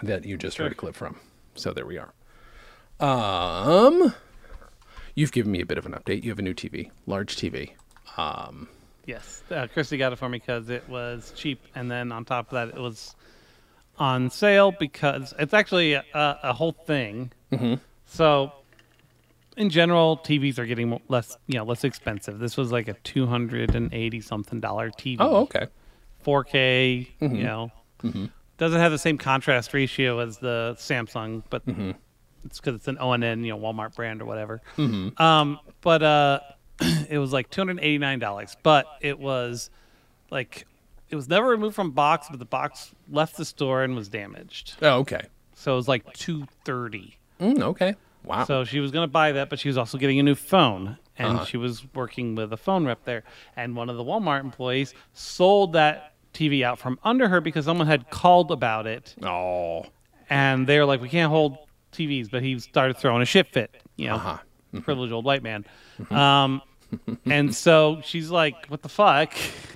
[0.04, 1.20] that you just heard a clip from.
[1.56, 2.14] So there we are.
[3.00, 4.14] Um,
[5.20, 6.24] you've given me a bit of an update.
[6.24, 7.72] You have a new TV, large TV.
[9.06, 12.48] Yes, uh, Christy got it for me because it was cheap, and then on top
[12.48, 13.16] of that, it was
[13.98, 17.32] on sale because it's actually a, a whole thing.
[17.52, 17.76] Mm-hmm.
[18.06, 18.52] So,
[19.58, 22.40] in general, TVs are getting less, you know, less expensive.
[22.40, 25.18] This was like a two hundred and eighty something dollar TV.
[25.20, 25.68] Oh, okay.
[26.26, 27.08] 4K.
[27.38, 27.72] You know,
[28.58, 31.66] doesn't have the same contrast ratio as the Samsung, but
[32.46, 34.62] it's because it's an ONN, you know, Walmart brand or whatever.
[34.78, 36.40] Um, but uh,
[37.10, 39.70] it was like two hundred eighty nine dollars, but it was
[40.32, 40.66] like
[41.10, 44.76] it was never removed from box, but the box left the store and was damaged,
[44.82, 45.22] Oh, okay.
[45.56, 47.18] so it was like two thirty.
[47.40, 47.96] Mm, okay.
[48.24, 48.44] Wow.
[48.44, 50.98] So she was going to buy that, but she was also getting a new phone.
[51.18, 51.46] And Uh-huh.
[51.46, 53.24] she was working with a phone rep there.
[53.56, 57.88] And one of the Walmart employees sold that TV out from under her because someone
[57.88, 59.16] had called about it.
[59.24, 59.86] oh.
[60.30, 61.58] And they were like, we can't hold
[61.92, 62.30] TVs.
[62.32, 64.38] But he started throwing a shit fit, you know, Uh-huh.
[64.82, 65.66] privileged old white man.
[66.10, 66.62] Um,
[67.26, 69.34] and so she's like, what the fuck?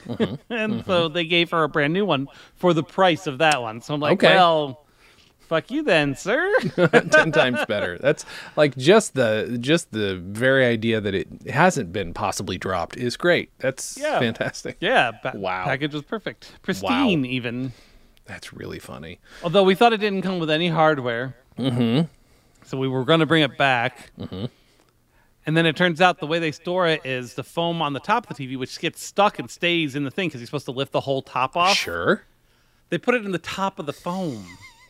[0.07, 0.35] Mm-hmm.
[0.53, 3.81] and so they gave her a brand new one for the price of that one.
[3.81, 4.35] So I'm like, Okay.
[4.35, 4.85] well,
[5.39, 6.51] fuck you then, sir.
[7.11, 7.99] 10 times better.
[7.99, 13.15] That's like just the just the very idea that it hasn't been possibly dropped is
[13.17, 13.51] great.
[13.59, 14.17] That's Yeah.
[14.17, 14.77] fantastic.
[14.79, 15.65] Yeah, ba- Wow.
[15.65, 17.73] package was perfect, pristine even.
[18.25, 19.19] That's really funny.
[19.43, 22.07] Although we thought it didn't come with any hardware, mm-hmm.
[22.65, 24.11] so we were going to bring it back.
[24.19, 24.45] Mm-hmm.
[25.45, 27.99] And then it turns out the way they store it is the foam on the
[27.99, 30.65] top of the TV, which gets stuck and stays in the thing because you're supposed
[30.65, 31.75] to lift the whole top off.
[31.75, 32.23] Sure.
[32.89, 34.45] They put it in the top of the foam.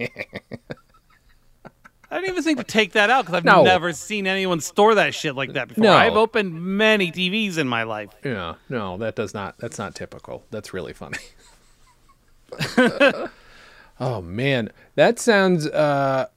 [2.13, 3.63] I didn't even think to take that out because I've No.
[3.63, 5.84] never seen anyone store that shit like that before.
[5.84, 5.93] No.
[5.93, 8.12] I've opened many TVs in my life.
[8.23, 8.56] Yeah.
[8.69, 10.45] No, that does not that's not typical.
[10.52, 11.17] That's really funny.
[13.99, 16.28] oh man, that sounds uh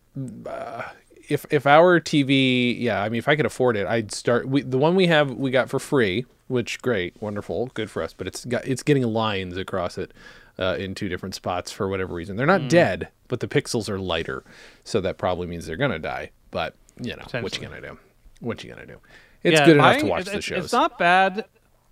[0.47, 0.83] uh,
[1.29, 4.63] if if our TV, yeah, I mean if I could afford it, I'd start we,
[4.63, 8.27] the one we have we got for free, which great, wonderful, good for us, but
[8.27, 10.13] it's got it's getting lines across it
[10.59, 12.37] uh, in two different spots for whatever reason.
[12.37, 13.09] They're not dead.
[13.29, 14.45] but the pixels are lighter,
[14.85, 16.31] so that probably means they're gonna die.
[16.51, 17.99] But you know, what you gonna do?
[18.41, 18.99] What you gonna do?
[19.43, 20.65] It's Yeah, good enough to watch the shows.
[20.65, 21.45] It's not bad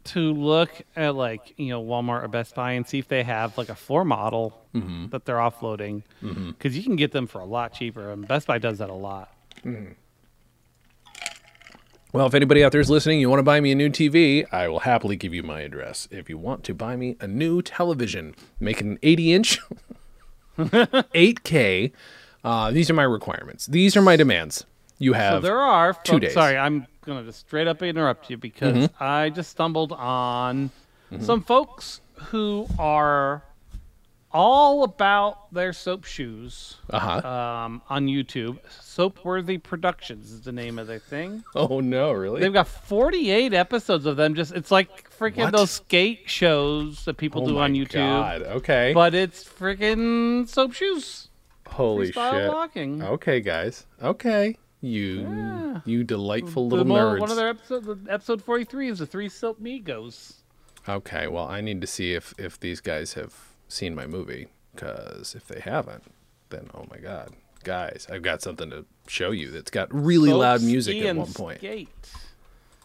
[0.04, 3.56] to look at like you know Walmart or Best Buy and see if they have
[3.58, 5.10] like a floor model Mm-hmm.
[5.10, 8.58] that they're offloading because you can get them for a lot cheaper, and Best Buy
[8.58, 9.32] does that a lot.
[12.12, 14.44] Well, if anybody out there is listening, you want to buy me a new TV,
[14.52, 16.06] I will happily give you my address.
[16.12, 19.58] If you want to buy me a new television, make it an 80 inch,
[20.58, 21.92] 8K,
[22.44, 23.66] uh, these are my requirements.
[23.66, 24.64] These are my demands.
[24.98, 26.34] You So have there are two folks- days.
[26.34, 29.02] Sorry, I'm gonna just straight up interrupt you because Mm-hmm.
[29.02, 30.70] I just stumbled on
[31.20, 33.44] some folks who are
[34.32, 37.28] all about their soap shoes uh huh.
[37.28, 38.58] um, on YouTube.
[38.80, 41.44] Soapworthy Productions is the name of their thing.
[41.54, 42.40] oh no, really?
[42.40, 44.34] They've got 48 episodes of them.
[44.34, 45.52] Just it's like freaking What?
[45.52, 48.42] those skate shows that people oh do on YouTube, God.
[48.42, 48.92] Okay.
[48.92, 51.28] but it's freaking soap shoes.
[51.68, 52.48] Holy freestyle shit.
[52.52, 53.02] walking.
[53.02, 53.86] Okay, guys.
[54.02, 54.56] Okay.
[54.84, 57.20] You you delightful little mo- nerds.
[57.20, 60.34] One of their episodes, episode 43 is the three soap migos.
[60.88, 63.34] Okay, well, I need to see if if these guys have
[63.68, 66.04] seen my movie because if they haven't,
[66.50, 67.30] then oh my god,
[67.62, 71.32] guys, I've got something to show you that's got really Soap, loud music at one
[71.32, 71.58] point.
[71.58, 71.88] Skate.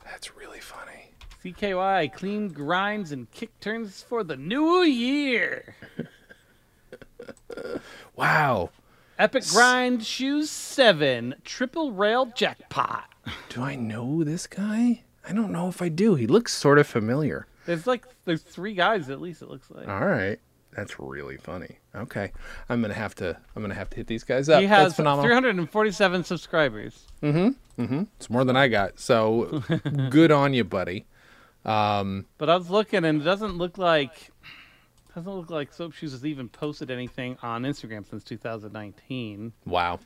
[0.06, 1.12] That's really funny.
[1.44, 5.76] CKY, clean grinds and kick turns for the new year.
[8.16, 8.70] Wow.
[9.20, 13.04] Epic grind shoes seven, triple rail jackpot.
[13.50, 15.04] Do I know this guy?
[15.28, 16.16] I don't know if I do.
[16.16, 17.46] He looks sort of familiar.
[17.66, 19.42] There's like there's three guys at least.
[19.42, 19.88] It looks like.
[19.90, 20.40] All right.
[20.76, 21.80] That's really funny.
[21.94, 22.32] Okay.
[22.70, 24.62] I'm going to have to I'm going to have to hit these guys up.
[24.62, 25.26] he has that's phenomenal.
[25.26, 27.06] 347 subscribers.
[27.22, 29.00] It's more than I got.
[29.00, 29.64] So
[30.10, 31.06] good on you, buddy.
[31.66, 34.32] Um But I was looking, and it doesn't look like
[35.16, 39.54] doesn't look like Soap Shoes has even posted anything on Instagram since 2019.
[39.66, 40.00] Wow.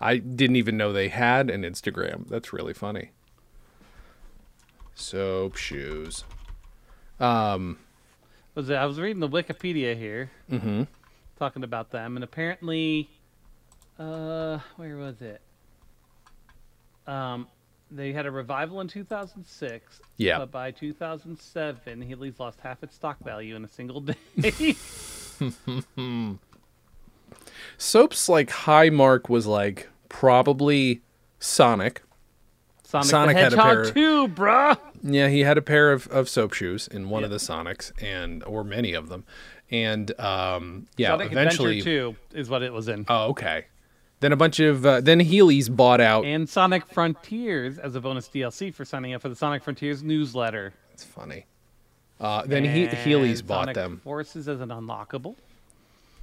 [0.00, 2.28] I didn't even know they had an Instagram.
[2.28, 3.10] That's really funny.
[4.94, 6.24] Soap shoes.
[7.20, 7.78] Um,
[8.54, 10.84] Was it, I was reading the Wikipedia here, mm-hmm.
[11.38, 13.08] talking about them, and apparently,
[13.98, 15.40] uh, where was it?
[17.06, 17.46] Um,
[17.90, 20.00] they had a revival in 2006.
[20.16, 20.38] Yeah.
[20.38, 24.00] But by 2007, Heelys lost half its stock value in a single
[24.40, 24.76] day.
[27.78, 31.02] Soap's like high mark was like probably
[31.38, 32.02] Sonic.
[32.84, 34.78] Sonic, Sonic had a pair of- 2, bruh.
[35.02, 38.42] Yeah, he had a pair of, of soap shoes in one of the Sonics and
[38.44, 39.24] or many of them.
[39.70, 43.04] And um yeah, Sonic eventually Adventure 2 is what it was in.
[43.08, 43.66] Oh, okay.
[44.20, 46.24] Then a bunch of uh, then Heelys bought out.
[46.24, 50.72] and Sonic Frontiers as a bonus DLC for signing up for the Sonic Frontiers newsletter.
[50.92, 51.44] It's funny.
[52.18, 54.00] Uh, then he, Heelys And bought Sonic them.
[54.02, 55.34] Forces as an unlockable.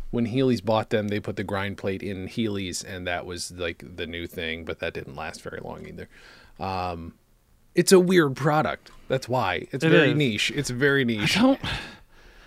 [0.09, 3.83] when Heelys bought them, they put the grind plate in Heelys, and that was like
[3.95, 6.09] the new thing, but that didn't last very long either.
[6.59, 7.13] Um,
[7.75, 8.89] it's a weird product.
[9.07, 10.17] That's why it's It very is.
[10.17, 10.51] niche.
[10.55, 11.35] It's very niche.
[11.35, 11.59] Don't.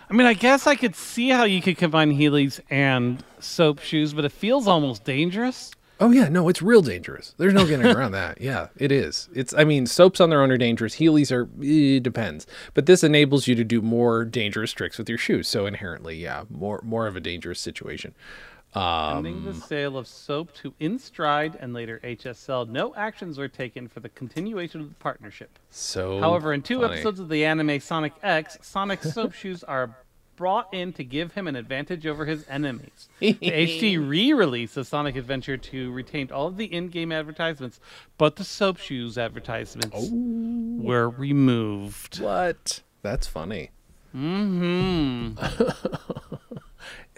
[0.09, 4.15] I mean, I guess I could see how you could combine Heelys and soap shoes,
[4.15, 5.73] but it feels almost dangerous.
[5.99, 7.35] Oh yeah, no, it's real dangerous.
[7.39, 8.41] There's no getting around that.
[8.41, 9.29] Yeah, it is.
[9.35, 9.55] It's.
[9.55, 10.97] I mean, soaps on their own are dangerous.
[10.97, 11.49] Heelys are.
[11.63, 15.49] It depends, but this enables you to do more dangerous tricks with your shoes.
[15.49, 18.15] So inherently, yeah, more more of a dangerous situation.
[18.77, 23.89] Ending Um, the sale of soap to InStride and later HSL, no actions were taken
[23.89, 25.59] for the continuation of the partnership.
[25.71, 26.21] So.
[26.21, 26.95] However, in two funny.
[26.95, 29.97] episodes of the anime Sonic X, Sonic's soap shoes are
[30.37, 33.09] brought in to give him an advantage over his enemies.
[33.21, 37.81] The HD re-release of Sonic Adventure 2 retained all of the in-game advertisements,
[38.19, 40.11] but the soap shoes advertisements Oh.
[40.13, 42.21] were removed.
[42.21, 42.83] What?
[43.01, 43.71] That's funny.
[44.13, 45.31] Hmm.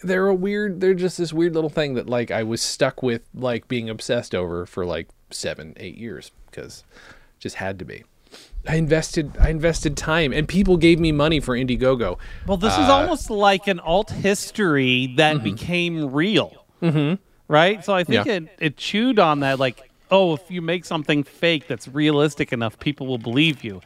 [0.03, 3.23] they're a weird they're just this weird little thing that like i was stuck with
[3.35, 6.85] like being obsessed over for like seven eight years because
[7.39, 8.05] just had to be
[8.69, 12.89] i invested i invested time and people gave me money for indiegogo Well, this is
[12.89, 16.65] almost like an alt history that became real.
[16.83, 17.15] Mm-hmm.
[17.49, 17.83] Right?
[17.85, 18.33] So I think Yeah.
[18.35, 22.79] it, it chewed on that, like, oh, if you make something fake that's realistic enough,
[22.79, 23.81] people will believe you.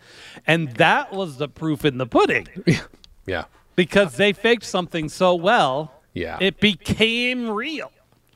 [0.49, 2.49] And that was the proof in the pudding
[3.27, 3.45] yeah
[3.77, 7.91] because they faked something so well, yeah it became real.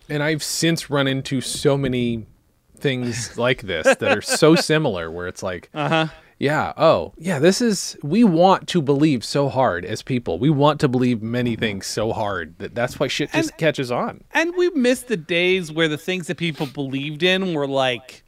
[0.08, 2.26] and i've since run into so many
[2.76, 6.08] things like this that are so similar where it's like uh-huh
[6.38, 10.78] yeah oh yeah this is we want to believe so hard as people we want
[10.78, 14.68] to believe many things so hard that that's why shit just catches on And we
[14.70, 18.22] missed the days where the things that people believed in were like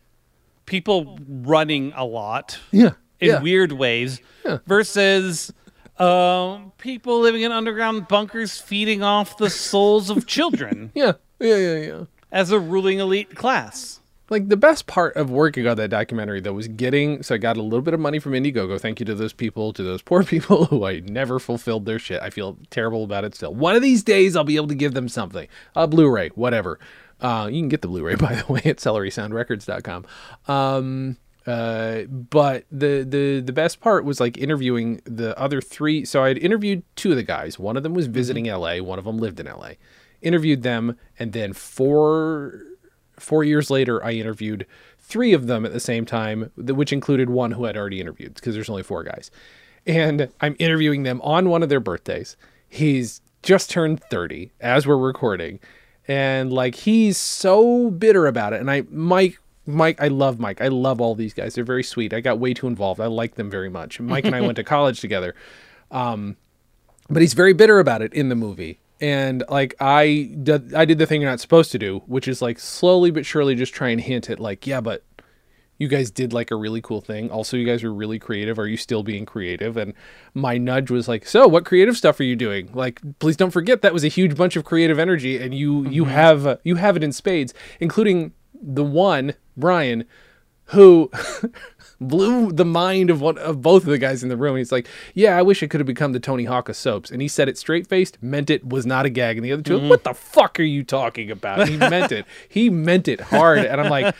[0.64, 2.58] people running a lot.
[2.70, 3.42] yeah in yeah.
[3.42, 4.20] weird ways
[4.66, 5.52] versus
[5.98, 11.76] Um, people living in underground bunkers feeding off the souls of children Yeah, yeah, yeah,
[11.78, 12.04] yeah.
[12.30, 14.00] as a ruling elite class.
[14.30, 17.56] Like the best part of working on that documentary though was getting so I got
[17.56, 18.78] a little bit of money from Indiegogo.
[18.80, 22.20] Thank you to those people, to those poor people who I never fulfilled their shit.
[22.22, 23.54] I feel terrible about it still.
[23.54, 25.48] One of these days I'll be able to give them something.
[25.74, 26.78] A Blu-ray, whatever.
[27.20, 30.04] Uh, you can get the Blu-ray by the way at celerysoundrecords.com.
[30.46, 31.16] Um
[31.48, 36.04] uh, but the the the best part was like interviewing the other three.
[36.04, 37.58] So I'd interviewed two of the guys.
[37.58, 38.82] One of them was visiting L.A.
[38.82, 39.78] One of them lived in L.A.
[40.20, 42.64] Interviewed them, and then four
[43.18, 44.66] four years later, I interviewed
[44.98, 48.54] three of them at the same time, which included one who I'd already interviewed because
[48.54, 49.30] there's only four guys.
[49.86, 52.36] And I'm interviewing them on one of their birthdays.
[52.68, 55.60] He's just turned 30 as we're recording.
[56.06, 58.60] And like he's so bitter about it.
[58.60, 60.60] And I Mike Mike, I love Mike.
[60.60, 61.54] I love all these guys.
[61.54, 62.14] They're very sweet.
[62.14, 63.00] I got way too involved.
[63.00, 64.00] I like them very much.
[64.00, 65.34] Mike and I went to college together
[67.10, 68.80] but he's very bitter about it in the movie.
[69.00, 72.42] And like I did, I did the thing you're not supposed to do, which is
[72.42, 75.04] like slowly but surely just try and hint at like, yeah, but
[75.78, 77.30] you guys did like a really cool thing.
[77.30, 78.58] Also, you guys are really creative.
[78.58, 79.76] Are you still being creative?
[79.76, 79.94] And
[80.34, 82.70] my nudge was like, so what creative stuff are you doing?
[82.74, 86.06] Like, please don't forget that was a huge bunch of creative energy, and you you
[86.06, 90.04] have uh, you have it in spades, including the one Brian
[90.68, 91.10] who
[92.00, 94.56] blew the mind of one of both of the guys in the room.
[94.56, 97.22] He's like, "Yeah, I wish I could have become the Tony Hawk of soaps." And
[97.22, 99.36] he said it straight faced, meant it, was not a gag.
[99.36, 99.88] And the other 2 mm-hmm.
[99.88, 102.26] "What the fuck are you talking about?" He meant it.
[102.48, 103.58] He meant it hard.
[103.58, 104.14] And I'm like,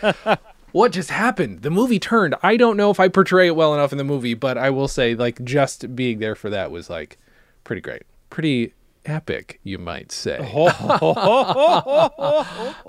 [0.72, 1.62] "What just happened?
[1.62, 2.34] The movie turned.
[2.42, 4.88] I don't know if I portray it well enough in the movie, but I will
[4.88, 7.18] say, like, just being there for that was like
[7.64, 8.74] pretty great, pretty."
[9.08, 10.38] Epic, you might say.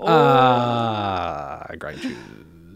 [0.02, 2.16] Ah, grind shoes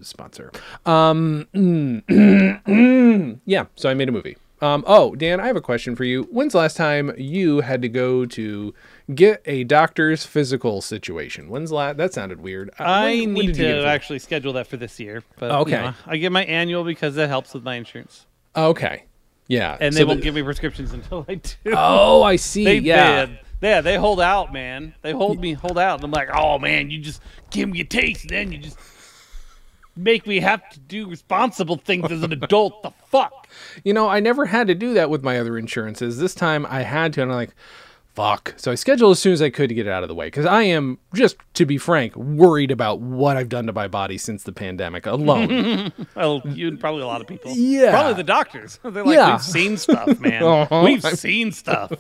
[0.03, 0.51] sponsor.
[0.87, 1.47] Um,
[3.47, 3.67] yeah.
[3.77, 4.37] So I made a movie.
[4.61, 6.23] Um, oh, Dan, I have a question for you.
[6.31, 8.73] When's the last time you had to go to
[9.15, 11.49] get a doctor's physical situation?
[11.51, 11.97] When's the last?
[11.99, 12.71] That sounded weird.
[12.81, 15.23] Uh, I when- when need get to actually schedule that for this year.
[15.39, 15.73] But Okay.
[15.73, 18.27] you know, I get my annual because that helps with my insurance,
[18.57, 19.05] Okay.
[19.49, 19.77] Yeah.
[19.81, 21.51] and So they won't the- give me prescriptions until I do.
[21.77, 22.65] Oh, I see.
[22.65, 23.27] they, yeah.
[23.61, 24.95] They, yeah, they hold out, man.
[25.03, 25.97] They hold me, hold out.
[25.97, 28.79] And I'm like, oh man, you just give me a taste, then you just
[29.97, 32.83] make me have to do responsible things as an adult.
[32.83, 33.49] the fuck?
[33.85, 36.19] You know, I never had to do that with my other insurances.
[36.19, 37.55] This time I had to, and I'm like,
[38.15, 38.55] fuck.
[38.57, 40.27] So I scheduled as soon as I could to get it out of the way
[40.29, 44.19] because I am, just to be frank, worried about what I've done to my body
[44.19, 45.93] since the pandemic alone.
[46.15, 47.53] Well, you and probably a lot of people.
[47.55, 47.91] Yeah.
[47.91, 48.79] Probably the doctors.
[48.85, 49.33] They're like, Yeah.
[49.37, 50.43] we've seen stuff, man.
[50.43, 50.83] Uh-huh.
[50.85, 51.93] We've seen stuff.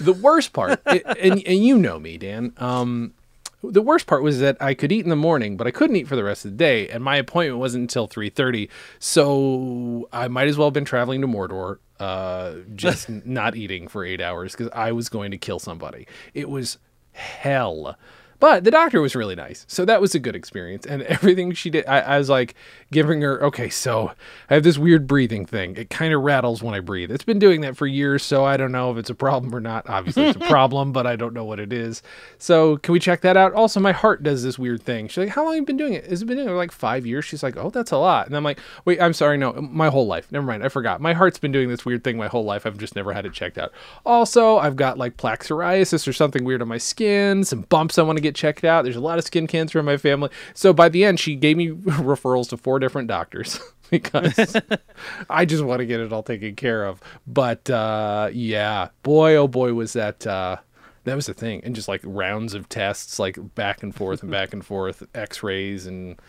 [0.00, 2.52] the worst part, it, and, and you know me, Dan.
[2.56, 3.14] Um,
[3.62, 6.08] the worst part was that I could eat in the morning, but I couldn't eat
[6.08, 8.68] for the rest of the day, and my appointment wasn't until three thirty.
[8.98, 14.04] So I might as well have been traveling to Mordor, uh, just not eating for
[14.04, 16.08] eight hours because I was going to kill somebody.
[16.34, 16.78] It was
[17.12, 17.96] hell.
[18.42, 20.84] But the doctor was really nice, so that was a good experience.
[20.84, 22.56] And everything she did, I, I was like
[22.90, 24.10] giving her, okay, so
[24.50, 25.76] I have this weird breathing thing.
[25.76, 27.12] It kind of rattles when I breathe.
[27.12, 29.60] It's been doing that for years, so I don't know if it's a problem or
[29.60, 29.88] not.
[29.88, 32.02] Obviously, it's a problem, but I don't know what it is.
[32.38, 33.52] So can we check that out?
[33.52, 35.06] Also, my heart does this weird thing.
[35.06, 36.06] She's like, how long have you been doing it?
[36.06, 37.24] Has it been doing it like five years?
[37.24, 38.26] She's like, oh, that's a lot.
[38.26, 40.26] And I'm like, wait, I'm sorry, no, my whole life.
[40.32, 41.00] Never mind, I forgot.
[41.00, 42.66] My heart's been doing this weird thing my whole life.
[42.66, 43.70] I've just never had it checked out.
[44.04, 48.02] Also, I've got like plaque psoriasis or something weird on my skin, some bumps I
[48.02, 48.82] want to get checked out.
[48.82, 50.30] There's a lot of skin cancer in my family.
[50.54, 53.60] So by the end, she gave me referrals to four different doctors
[53.90, 54.56] because
[55.30, 57.00] I just want to get it all taken care of.
[57.26, 60.26] But uh, yeah, boy, oh boy, was that.
[60.26, 60.56] Uh,
[61.04, 64.30] that was the thing, and just like rounds of tests, like back and forth and
[64.30, 66.20] back and forth, X-rays, and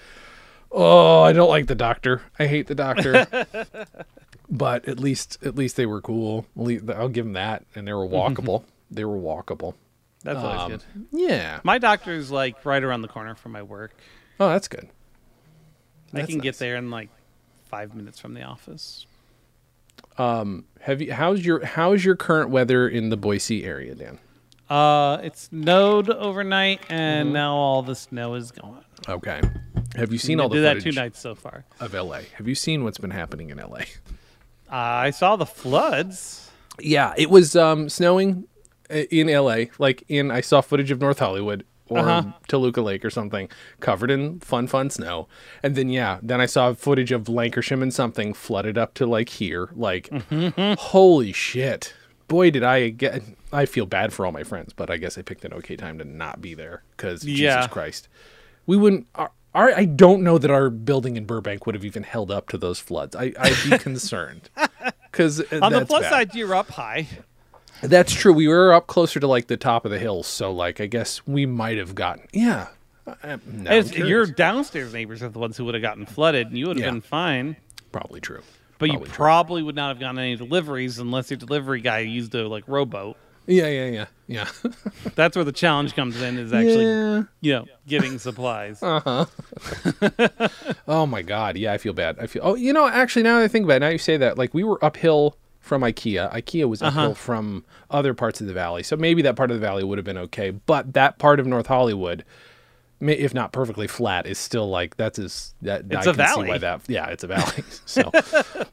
[0.72, 2.24] oh, I don't like the doctor.
[2.39, 3.28] I hate the doctor.
[4.49, 6.47] but at least, at least they were cool.
[6.58, 8.64] I'll give them that, and they were walkable.
[8.89, 9.76] they were walkable.
[10.24, 10.84] That's always Um, good.
[11.12, 11.60] Yeah.
[11.64, 13.94] My doctor's like right around the corner from my work.
[14.40, 14.88] Oh, that's good.
[16.14, 17.10] I That's can get there in like
[17.66, 19.06] five minutes from the office.
[20.18, 21.14] Have you?
[21.14, 24.20] How's your How's your current weather in the Boise area, Dan?
[24.70, 27.34] Uh, it snowed overnight, and Mm-hmm.
[27.34, 28.84] now all the snow is gone.
[29.08, 29.42] Okay.
[29.96, 31.66] Have you seen I all the did that two nights so far.
[31.80, 32.22] of LA?
[32.38, 33.80] Have you seen what's been happening in LA?
[34.72, 36.50] Uh, I saw the floods.
[36.80, 38.53] Yeah, it was um, snowing i-
[38.90, 39.66] in LA.
[39.80, 42.32] Like in, I saw footage of North Hollywood or Uh-huh.
[42.48, 43.50] Toluca Lake or something,
[43.82, 45.28] covered in fun, fun snow.
[45.62, 49.30] And then yeah, then I saw footage of Lancaster and something flooded up to like
[49.30, 49.70] here.
[49.74, 50.74] Like, Mm-hmm.
[50.80, 51.94] holy shit!
[52.30, 53.22] Boy, did I get.
[53.52, 55.98] I feel bad for all my friends, but I guess I picked an okay time
[56.00, 57.58] to not be there because Yeah.
[57.58, 58.08] Jesus Christ,
[58.66, 59.06] we wouldn't.
[59.16, 62.50] Our, our, I don't know that our building in Burbank would have even held up
[62.50, 63.16] to those floods.
[63.16, 64.50] I, I'd be concerned.
[65.12, 67.08] because On the plus side, you're up high.
[67.84, 68.34] That's true.
[68.34, 71.26] We were up closer to like the top of the hills, so like I guess
[71.28, 72.68] we might have gotten yeah.
[73.06, 76.58] Uh, now I'm your downstairs neighbors are the ones who would have gotten flooded, and
[76.58, 76.92] you would have Yeah.
[76.92, 77.56] been fine.
[77.92, 78.42] probably true.
[78.80, 79.66] But you Probably true.
[79.68, 83.16] would not have gotten any deliveries unless your delivery guy used a like rowboat.
[83.46, 84.48] Yeah, yeah, yeah, yeah.
[85.16, 86.38] That's where the challenge comes in.
[86.38, 87.24] Is actually Yeah.
[87.42, 88.80] you know getting supplies.
[88.84, 89.26] Uh huh.
[90.88, 92.18] oh my god, yeah, I feel bad.
[92.20, 92.42] I feel.
[92.46, 94.54] Oh, you know, actually, now that I think about it, now you say that, like
[94.54, 96.32] we were uphill from IKEA.
[96.32, 96.99] IKEA was Uh-huh.
[96.99, 99.97] uphill from other parts of the valley, so maybe that part of the valley would
[99.97, 100.51] have been okay.
[100.51, 102.24] But that part of North Hollywood,
[102.99, 105.86] if not perfectly flat, is still like that's as that.
[105.89, 106.49] It's I a valley.
[106.49, 106.82] why that.
[106.88, 107.64] Yeah, it's a valley.
[107.86, 108.11] so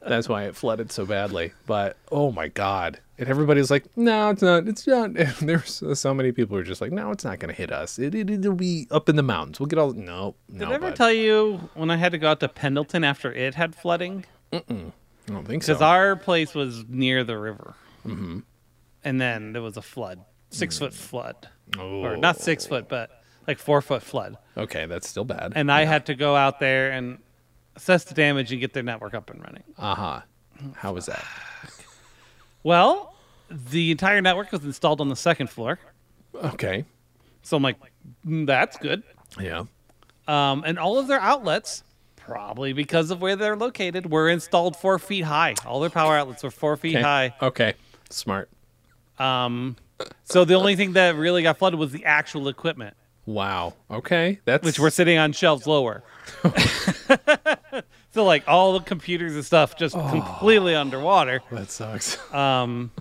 [0.05, 1.53] that's why it flooded so badly.
[1.65, 4.67] But oh my god, and everybody's like, no, it's not.
[4.67, 5.11] It's not.
[5.17, 7.71] And there's so many people who are just like, no, it's not going to hit
[7.71, 7.99] us.
[7.99, 9.59] It, it it'll be up in the mountains.
[9.61, 9.93] We'll get all.
[9.93, 10.59] No, no.
[10.59, 10.95] Did I ever bud.
[10.97, 14.25] tell you when I had to go out to Pendleton after it had flooding?
[15.31, 15.73] I don't think so.
[15.73, 17.75] Because our place was near the river.
[18.05, 18.39] Mm-hmm.
[19.03, 20.19] And then there was a flood,
[20.49, 21.47] six foot flood.
[21.79, 23.09] Or not six foot, but
[23.47, 24.37] like four foot flood.
[24.57, 25.53] Okay, that's still bad.
[25.55, 27.19] And I had to go out there and
[27.77, 29.63] assess the damage and get their network up and running.
[29.77, 30.21] uh huh.
[30.75, 31.23] How was that?
[32.63, 33.15] Well,
[33.49, 35.79] the entire network was installed on the second floor.
[36.35, 36.85] Okay.
[37.41, 37.77] So I'm like,
[38.25, 39.01] "Mm, that's good.
[39.39, 39.63] Yeah.
[40.27, 41.83] Um, and all of their outlets,
[42.25, 45.55] probably because of where they're located, We're installed four feet high.
[45.65, 47.03] All their power outlets were four feet Okay.
[47.03, 47.35] high.
[47.41, 47.73] Okay.
[48.09, 48.49] Smart.
[49.19, 49.75] Um,
[50.23, 52.95] so the only thing that really got flooded was the actual equipment,
[53.27, 53.75] Wow.
[53.89, 54.39] Okay.
[54.45, 56.03] That's which we're sitting on shelves lower.
[58.13, 60.09] so like all the computers and stuff just Oh.
[60.09, 61.41] completely underwater.
[61.51, 62.17] that sucks.
[62.33, 62.91] Um,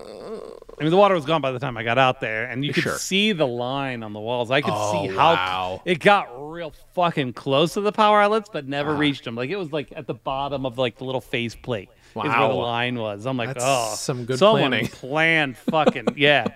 [0.00, 2.72] I mean, the water was gone by the time I got out there, and you
[2.72, 2.98] could Sure.
[2.98, 4.50] see the line on the walls.
[4.50, 5.82] I could Oh, see how wow.
[5.84, 8.98] it got real fucking close to the power outlets, but never Ah.
[8.98, 9.34] reached them.
[9.34, 12.28] Like it was like at the bottom of like the little face plate is where
[12.48, 13.26] the line was.
[13.26, 16.46] I'm like, That's oh, some good someone planning." planned fucking yeah.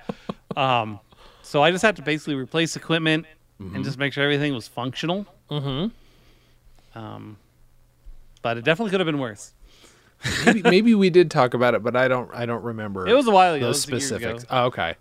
[0.56, 1.00] Um,
[1.42, 3.26] so I just had to basically replace equipment
[3.60, 3.76] Mm-hmm.
[3.76, 5.24] and just make sure everything was functional.
[5.48, 6.98] Mm-hmm.
[6.98, 7.36] Um,
[8.42, 9.52] but it definitely could have been worse.
[10.46, 12.30] Maybe, maybe we did talk about it, but I don't.
[12.34, 13.06] I don't remember.
[13.08, 13.66] It was a while ago.
[13.66, 14.38] those it was a year ago.
[14.38, 14.46] specifics.
[14.50, 14.94] Oh, okay.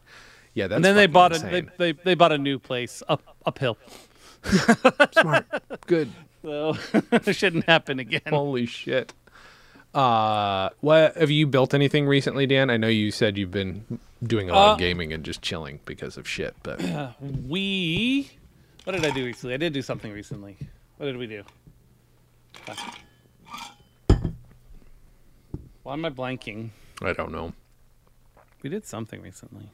[0.53, 0.67] Yeah.
[0.67, 3.77] That's and then they bought a they, they, they bought a new place up uphill.
[5.11, 5.45] smart.
[5.87, 6.09] Good.
[6.41, 6.75] So
[7.11, 8.21] it shouldn't happen again.
[8.27, 9.13] Holy shit.
[9.93, 12.69] Uh, what have you built anything recently, Dan?
[12.69, 15.79] I know you said you've been doing a lot Uh, of gaming and just chilling
[15.85, 16.81] because of shit, but
[17.21, 18.31] we
[18.85, 19.53] what did I do recently?
[19.53, 20.57] I did do something recently.
[20.97, 21.43] What did we do?
[25.83, 26.69] Why am I blanking?
[27.01, 27.53] I don't know.
[28.61, 29.69] We did something recently.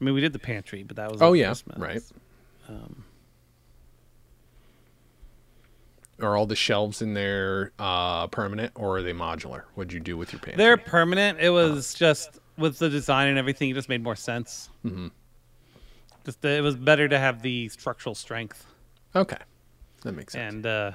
[0.00, 1.78] I mean, we did the pantry, but that was Oh yeah, Christmas.
[1.78, 2.02] right.
[2.68, 3.04] Um,
[6.20, 9.62] Are all the shelves in there uh, permanent or are they modular?
[9.74, 10.56] What'd you do with your pantry?
[10.56, 11.38] they're permanent.
[11.40, 14.68] It was just with the design and everything, it just made more sense.
[14.84, 15.08] Mm-hmm.
[16.24, 18.66] Just it was better to have the structural strength
[19.14, 19.36] okay.
[20.02, 20.54] That makes sense.
[20.54, 20.92] and uh,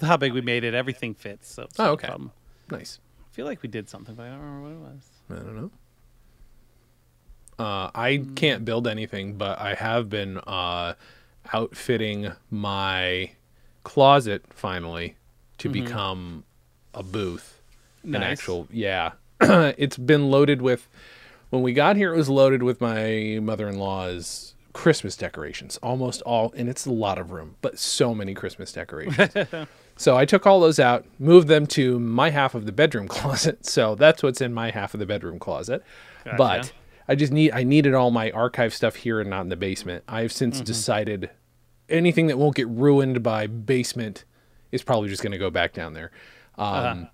[0.00, 0.74] how big we made it.
[0.74, 1.52] Everything fits.
[1.52, 2.06] So it's Oh, okay.
[2.08, 2.30] problem.
[2.70, 2.98] Nice.
[3.20, 5.08] I feel like we did something, but I don't remember what it was.
[5.30, 5.70] I don't know.
[7.58, 8.34] Uh, I Hmm.
[8.34, 10.94] can't build anything, but I have been uh,
[11.52, 13.30] outfitting my
[13.84, 15.16] closet finally
[15.58, 16.44] to become
[16.94, 17.60] a booth.
[18.02, 18.22] An Mm-hmm.
[18.22, 19.12] Actual, yeah.
[19.40, 20.88] it's been loaded with.
[21.50, 26.68] When we got here, it was loaded with my mother-in-law's Christmas decorations, almost all, and
[26.68, 29.30] it's a lot of room, but so many Christmas decorations.
[29.96, 33.64] So I took all those out, moved them to my half of the bedroom closet.
[33.66, 35.82] So that's what's in my half of the bedroom closet.
[36.36, 36.72] But
[37.08, 40.04] I just need I needed all my archive stuff here and not in the basement.
[40.08, 40.64] I've since Mm-hmm.
[40.64, 41.30] decided
[41.88, 44.24] anything that won't get ruined by basement
[44.72, 46.10] is probably just going to go back down there.
[46.56, 47.04] Um, Uh-huh.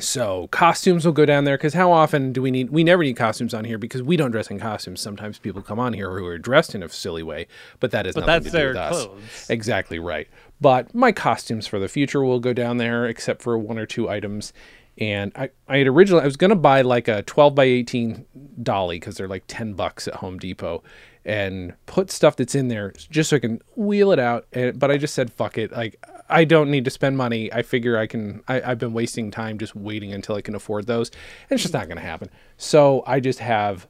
[0.00, 2.70] So costumes will go down there because how often do we need?
[2.70, 5.00] We never need costumes on here because we don't dress in costumes.
[5.00, 7.46] Sometimes people come on here who are dressed in a silly way,
[7.78, 9.04] but that is But nothing that's to do their with us.
[9.04, 9.46] clothes.
[9.50, 10.28] Exactly right.
[10.60, 14.08] But my costumes for the future will go down there, except for one or two
[14.08, 14.52] items.
[14.98, 18.24] And I, I had originally I was gonna buy like a 12 by 18
[18.62, 20.82] dolly because they're like 10 bucks at Home Depot,
[21.24, 24.46] and put stuff that's in there just so I can wheel it out.
[24.52, 25.72] And, but I just said fuck it.
[25.72, 27.52] Like I don't need to spend money.
[27.52, 28.42] I figure I can.
[28.48, 31.74] I, I've been wasting time just waiting until I can afford those, and it's just
[31.74, 32.30] not gonna happen.
[32.56, 33.86] So I just have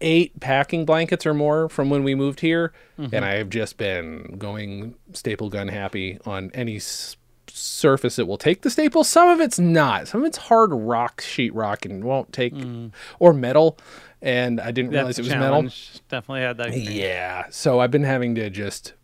[0.00, 3.14] eight packing blankets or more from when we moved here, mm-hmm.
[3.14, 7.16] and I have just been going staple gun happy on any s-
[7.48, 9.04] surface that will take the staple.
[9.04, 10.08] Some of it's not.
[10.08, 12.92] Some of it's hard rock, sheet rock, and won't take, mm.
[13.18, 13.78] or metal.
[14.20, 15.68] And I didn't realize it was metal.
[16.08, 16.68] Definitely had that.
[16.68, 16.94] experience.
[16.96, 17.46] Yeah.
[17.50, 18.94] So I've been having to just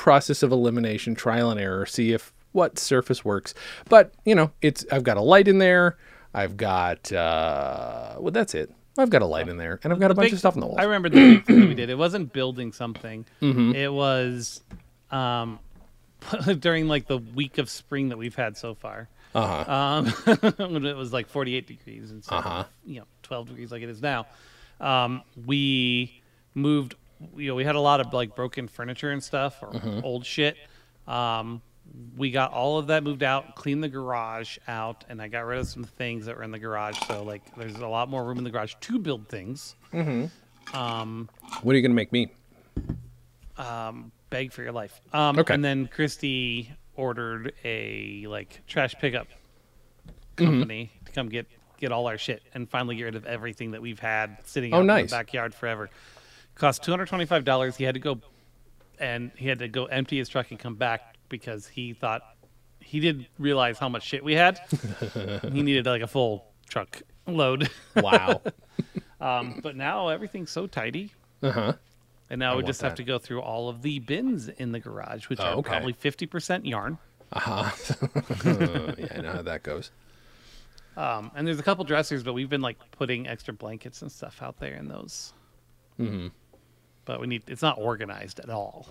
[0.00, 3.52] process of elimination, trial and error, see if what surface works.
[3.90, 5.98] But you know, it's I've got a light in there.
[6.32, 8.72] I've got uh, well, that's it.
[8.98, 10.60] I've got a light in there, and I've got a bunch big- of stuff in
[10.60, 10.78] the walls.
[10.78, 11.90] I remember the big thing that we did.
[11.90, 13.26] It wasn't building something.
[13.42, 13.74] Mm-hmm.
[13.74, 14.62] It was
[15.10, 15.58] um,
[16.58, 19.08] during like the week of spring that we've had so far.
[19.34, 19.72] Uh-huh.
[19.72, 20.06] Um,
[20.72, 22.50] when it was like 48 degrees instead Uh-huh.
[22.60, 24.26] of you know 12 degrees like it is now.
[24.80, 26.22] Um, we
[26.54, 26.94] moved.
[27.36, 30.00] You know, we had a lot of like broken furniture and stuff or Mm-hmm.
[30.04, 30.56] old shit.
[31.06, 31.60] Um,
[32.16, 35.58] we got all of that moved out, cleaned the garage out, and I got rid
[35.58, 37.00] of some things that were in the garage.
[37.00, 39.74] So like, there's a lot more room in the garage to build things.
[40.72, 41.28] um
[41.62, 42.32] What are you gonna make me?
[43.56, 45.00] Um, beg for your life.
[45.12, 45.52] Um, Okay.
[45.54, 49.26] And then Christy ordered a like trash pickup
[50.36, 50.44] Mm-hmm.
[50.60, 51.46] company to come get
[51.78, 54.78] get all our shit and finally get rid of everything that we've had sitting Oh,
[54.78, 55.10] out in nice.
[55.10, 55.90] the backyard forever.
[56.60, 57.76] Cost two hundred twenty five dollars.
[57.76, 58.20] He had to go
[58.98, 62.20] and he had to go empty his truck and come back because he thought
[62.80, 64.60] he didn't realize how much shit we had.
[65.52, 67.68] he needed like a full truck load.
[67.96, 68.42] Wow.
[69.20, 71.12] Um, but now everything's so tidy.
[71.42, 71.72] uh huh.
[72.30, 74.80] And now we want just have to go through all of the bins in the
[74.80, 75.68] garage, which Oh, are okay.
[75.68, 76.96] probably 50% yarn.
[77.30, 77.70] Uh-huh.
[78.98, 79.90] yeah, I know how that goes.
[80.96, 84.40] Um, and there's a couple dressers, but we've been like putting extra blankets and stuff
[84.40, 85.34] out there in those.
[86.00, 86.28] Mm-hmm.
[87.10, 88.86] But we need, it's not organized at all.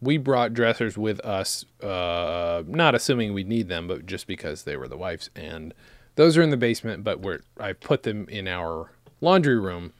[0.00, 4.78] We brought dressers with us, uh, not assuming we'd need them, but just because they
[4.78, 5.28] were the wife's.
[5.36, 5.74] And
[6.14, 9.92] those are in the basement, but we're I put them in our laundry room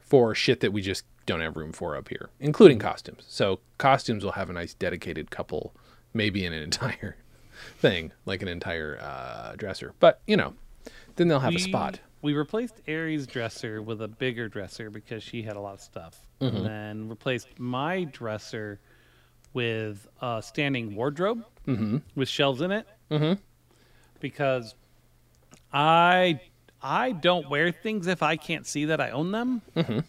[0.00, 3.24] for shit that we just don't have room for up here, including costumes.
[3.26, 5.72] So costumes will have a nice dedicated couple,
[6.12, 7.16] maybe in an entire
[7.78, 9.94] thing, like an entire uh, dresser.
[9.98, 10.52] But you know,
[11.16, 12.00] then they'll have a spot.
[12.22, 16.18] We replaced Aries' dresser with a bigger dresser because she had a lot of stuff.
[16.40, 16.56] Mm-hmm.
[16.56, 18.80] And then replaced my dresser
[19.52, 21.98] with a standing wardrobe Mm-hmm.
[22.16, 22.86] with shelves in it.
[23.10, 23.40] Mm-hmm.
[24.20, 24.74] Because
[25.72, 26.40] I
[26.82, 29.62] I don't wear things if I can't see that I own them.
[29.76, 30.00] Mm-hmm.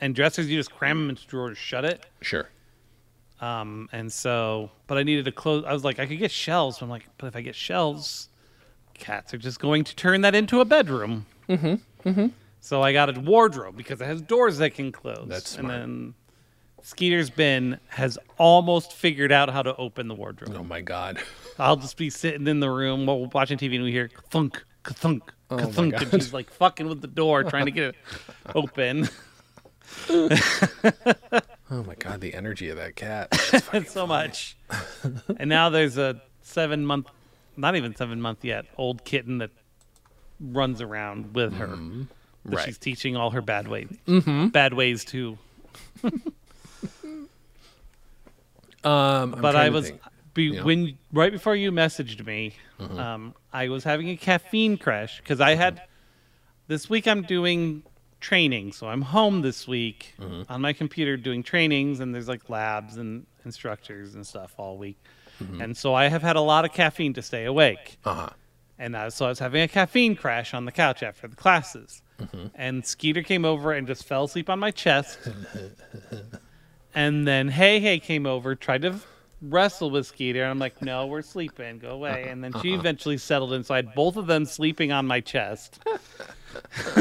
[0.00, 2.04] And dressers, you just cram them into drawers, shut it.
[2.20, 2.48] Sure.
[3.40, 5.64] Um, and so, but I needed to close.
[5.64, 6.78] I was like, I could get shelves.
[6.78, 8.28] But I'm like, but if I get shelves,
[8.94, 11.26] cats are just going to turn that into a bedroom.
[11.48, 12.08] Mm-hmm.
[12.08, 12.26] Mm-hmm.
[12.60, 15.26] So I got a wardrobe because it has doors that can close.
[15.28, 15.80] That's And smart.
[15.80, 16.14] then
[16.82, 20.54] Skeeter's bin has almost figured out how to open the wardrobe.
[20.58, 21.18] Oh my god.
[21.58, 24.62] I'll just be sitting in the room while we're watching TV and we hear thunk,
[24.84, 27.96] thunk, Oh thunk, and she's like fucking with the door trying to get it
[28.54, 29.08] open.
[31.70, 33.28] Oh my god, the energy of that cat.
[33.72, 34.56] It's so much.
[35.38, 37.08] and now there's a seven month,
[37.56, 39.50] not even seven month yet, old kitten that
[40.40, 41.68] runs around with her.
[41.68, 42.02] Mm-hmm.
[42.46, 42.66] Right.
[42.66, 43.88] she's teaching all her bad ways.
[44.06, 44.48] Mm-hmm.
[44.48, 45.38] Bad ways too.
[48.84, 49.92] Um, but I was
[50.34, 50.62] be, Yeah.
[50.62, 52.98] when right before you messaged me, Mm-hmm.
[52.98, 55.80] um, I was having a caffeine crash because I had
[56.66, 57.82] this week I'm doing
[58.20, 60.52] training, so I'm home this week Mm-hmm.
[60.52, 64.98] on my computer doing trainings, and there's like labs and instructors and stuff all week,
[65.42, 65.62] Mm-hmm.
[65.62, 67.96] and so I have had a lot of caffeine to stay awake.
[68.04, 68.28] Uh-huh.
[68.78, 72.02] And I, so I was having a caffeine crash on the couch after the classes.
[72.54, 75.18] And Skeeter came over and just fell asleep on my chest.
[76.94, 79.00] and then Hey Hey came over, tried to
[79.42, 80.42] wrestle with Skeeter.
[80.42, 81.78] And I'm like, no, we're sleeping.
[81.78, 82.26] Go away.
[82.28, 83.64] And then she eventually settled in.
[83.64, 85.80] So I had both of them sleeping on my chest.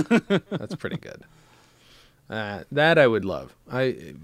[0.49, 1.23] That's pretty good.
[2.29, 3.53] Uh, that I would love.
[3.71, 4.15] I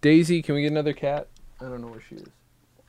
[0.00, 1.28] Daisy, can we get another cat?
[1.60, 2.28] I don't know where she is.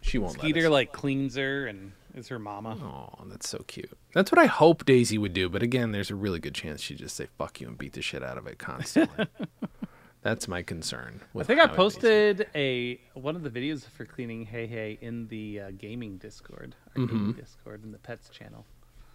[0.01, 2.77] She won't Skeeter like cleans her and is her mama.
[2.81, 3.91] Oh, that's so cute.
[4.13, 6.97] That's what I hope Daisy would do, but again, there's a really good chance she'd
[6.97, 9.27] just say "fuck you" and beat the shit out of it constantly.
[10.21, 11.21] that's my concern.
[11.37, 15.59] I think I posted a one of the videos for cleaning Hey Hey in the
[15.61, 17.05] uh, gaming Discord, Mm-hmm.
[17.17, 18.65] gaming Discord in the pets channel.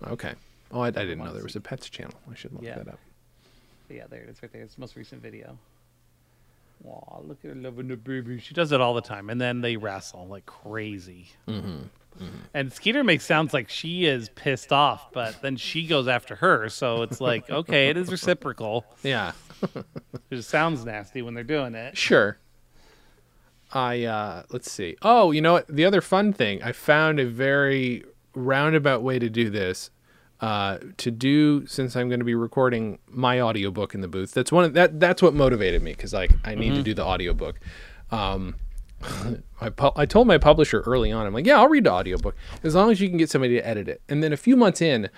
[0.07, 0.35] Okay.
[0.73, 2.15] Oh, I, I didn't know there was a pets channel.
[2.31, 2.77] I should look Yeah.
[2.79, 2.99] that up.
[3.89, 4.63] Yeah, there it is right there.
[4.63, 5.59] It's the most recent video.
[6.87, 8.39] Aw, look at her loving the baby.
[8.39, 9.29] She does it all the time.
[9.31, 11.27] And then they wrestle like crazy.
[11.49, 11.83] Mm-hmm.
[12.53, 16.69] And Skeeter makes sounds like she is pissed off, but then she goes after her.
[16.69, 18.85] So it's like, okay, it is reciprocal.
[19.03, 19.33] Yeah.
[19.75, 19.85] It
[20.31, 21.97] just sounds nasty when they're doing it.
[21.97, 22.39] Sure.
[23.73, 24.97] I uh let's see.
[25.03, 25.69] Oh, you know what?
[25.69, 28.05] The other fun thing, I found a very
[28.35, 29.91] roundabout way to do this.
[30.41, 34.33] Uh to do since I'm going to be recording my audiobook in the booth.
[34.33, 37.05] That's one of that that's what motivated me cuz like I need to do the
[37.05, 37.61] audiobook.
[38.11, 38.57] Um
[39.61, 42.35] I, pu- I told my publisher early on, I'm like, yeah, I'll read the audiobook
[42.63, 44.03] as long as you can get somebody to edit it.
[44.09, 45.09] And then a few months in,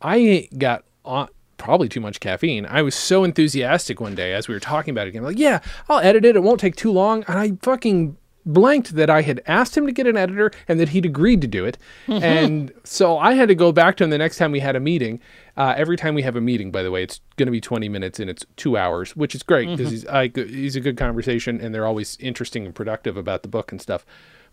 [0.00, 2.66] I got on, probably too much caffeine.
[2.66, 5.22] I was so enthusiastic one day as we were talking about it again.
[5.22, 6.36] I'm like, yeah, I'll edit it.
[6.36, 7.24] It won't take too long.
[7.26, 8.16] And I fucking
[8.46, 11.46] blanked that I had asked him to get an editor and that he'd agreed to
[11.46, 11.78] do it.
[12.08, 14.80] and so I had to go back to him the next time we had a
[14.80, 15.20] meeting.
[15.56, 17.88] Uh, every time we have a meeting, by the way, it's going to be 20
[17.88, 21.74] minutes and it's two hours, which is great because he's, he's a good conversation and
[21.74, 24.04] they're always interesting and productive about the book and stuff.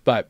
[0.04, 0.30] But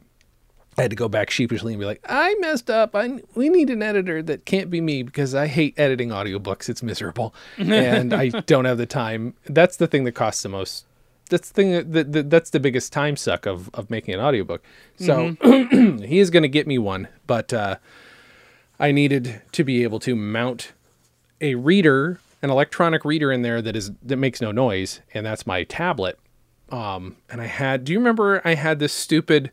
[0.77, 2.95] I had to go back sheepishly and be like, I messed up.
[2.95, 6.69] I we need an editor that can't be me because I hate editing audiobooks.
[6.69, 9.33] It's miserable, and I don't have the time.
[9.45, 10.85] That's the thing that costs the most.
[11.31, 14.19] That's the thing that, that, that- that's the biggest time suck of of making an
[14.19, 14.63] audiobook.
[14.97, 17.77] So he is going to get me one, but uh,
[18.79, 20.73] I needed to be able to mount
[21.39, 25.47] a reader, an electronic reader in there that is that makes no noise, and that's
[25.47, 26.19] my tablet.
[26.69, 27.83] Um, and I had.
[27.83, 29.51] Do you remember I had this stupid?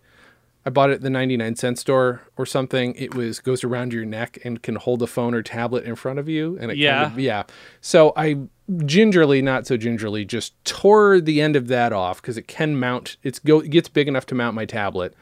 [0.66, 2.95] I bought it at the 99 cent store or something.
[2.97, 6.18] It was goes around your neck and can hold a phone or tablet in front
[6.18, 6.59] of you.
[6.61, 7.05] And it Yeah.
[7.05, 7.43] kind of, yeah.
[7.81, 8.37] So I
[8.85, 13.16] gingerly, not so gingerly, just tore the end of that off because it can mount.
[13.23, 15.14] It's go it gets big enough to mount my tablet.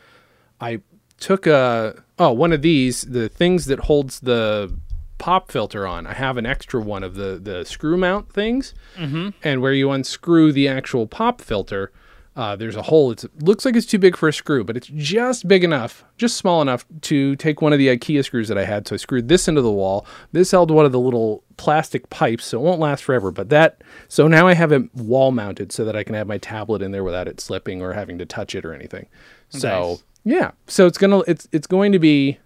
[0.61, 0.81] I
[1.19, 4.77] took a oh one of these the things that holds the
[5.19, 6.07] pop filter on.
[6.07, 9.31] I have an extra one of the the screw mount things, mm-hmm.
[9.43, 11.93] and where you unscrew the actual pop filter,
[12.37, 13.11] uh, there's a hole.
[13.11, 16.37] It looks like it's too big for a screw, but it's just big enough, just
[16.37, 18.87] small enough to take one of the IKEA screws that I had.
[18.87, 20.07] So I screwed this into the wall.
[20.33, 23.31] This held one of the little plastic pipes, so it won't last forever.
[23.31, 26.39] But that, so now I have it wall mounted so that I can have my
[26.39, 29.07] tablet in there without it slipping or having to touch it or anything.
[29.49, 30.05] So Nice.
[30.25, 32.39] yeah, so it's gonna it's it's going to be,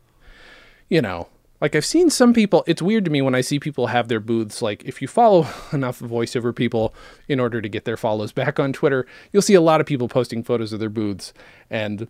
[0.89, 1.27] you know,
[1.61, 2.65] like I've seen some people.
[2.67, 4.63] It's weird to me when I see people have their booths.
[4.63, 6.95] Like if you follow enough voiceover people
[7.29, 10.09] in order to get their follows back on Twitter, you'll see a lot of people
[10.09, 11.33] posting photos of their booths
[11.69, 12.09] and.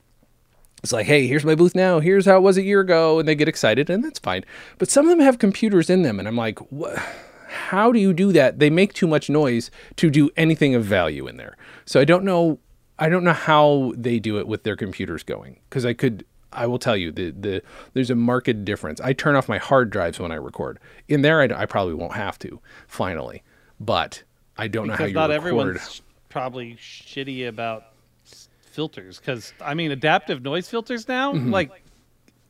[0.82, 2.01] It's like, hey, here's my booth now.
[2.01, 4.46] Here's how it was a year ago, and they get excited, and that's fine.
[4.78, 6.98] But some of them have computers in them, and I'm like, what?
[7.51, 8.61] How do you do that?
[8.61, 11.59] They make too much noise to do anything of value in there.
[11.84, 12.61] So I don't know.
[12.98, 16.24] I don't know how they do it with their computers going because I could.
[16.53, 17.62] I will tell you the the
[17.94, 19.01] there's a marked difference.
[19.01, 20.78] I turn off my hard drives when I record.
[21.09, 23.42] In there, I probably won't have to finally,
[23.78, 24.22] but
[24.59, 25.36] I don't know how because you not record.
[25.42, 27.84] everyone's probably shitty about
[28.61, 29.18] filters.
[29.18, 31.70] Because I mean, adaptive noise filters now, like,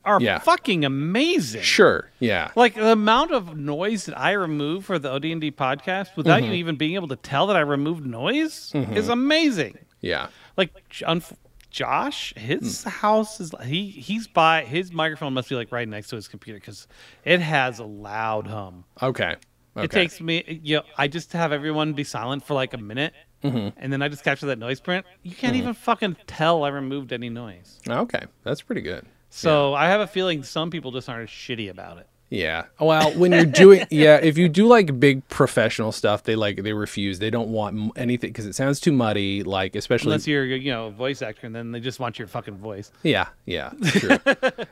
[0.03, 0.25] are Mm-hmm.
[0.25, 0.39] Yeah.
[0.39, 1.61] fucking amazing.
[1.61, 6.41] Sure, yeah, Like the amount of noise that I remove for the OD&D podcast without
[6.41, 6.51] Mm-hmm.
[6.51, 9.77] you even being able to tell that I removed noise is amazing.
[9.99, 10.71] yeah, Like
[11.01, 11.35] unf-
[11.71, 12.89] Josh, his Hmm.
[12.89, 16.59] house is he he's by his microphone must be like right next to his computer
[16.59, 16.87] because
[17.25, 18.83] it has a loud hum.
[19.01, 19.35] okay.
[19.75, 19.85] okay.
[19.85, 23.13] It takes me, you know, I just have everyone be silent for like a minute,
[23.43, 23.69] Mm-hmm.
[23.81, 25.03] and then I just capture that noise print.
[25.23, 27.79] You can't even fucking tell I removed any noise.
[27.89, 28.25] okay.
[28.43, 29.03] That's pretty good.
[29.31, 32.07] So I have a feeling some people just aren't shitty about it.
[32.31, 32.67] Yeah.
[32.79, 36.71] Well, when you're doing, yeah, if you do like big professional stuff, they like they
[36.71, 37.19] refuse.
[37.19, 39.43] They don't want anything because it sounds too muddy.
[39.43, 42.29] Like especially, Unless you're, you know, a voice actor, and then they just want your
[42.29, 42.89] fucking voice.
[43.03, 43.71] yeah, yeah.
[43.85, 44.17] True.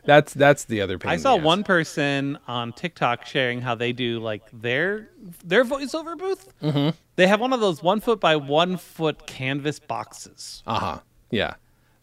[0.05, 1.11] that's that's the other pain.
[1.11, 5.09] I saw one person on TikTok sharing how they do like their
[5.43, 6.53] their voiceover booth.
[6.63, 6.95] Mm-hmm.
[7.17, 10.99] They have one of those one foot by one foot canvas boxes, Uh huh.
[11.29, 11.55] Yeah.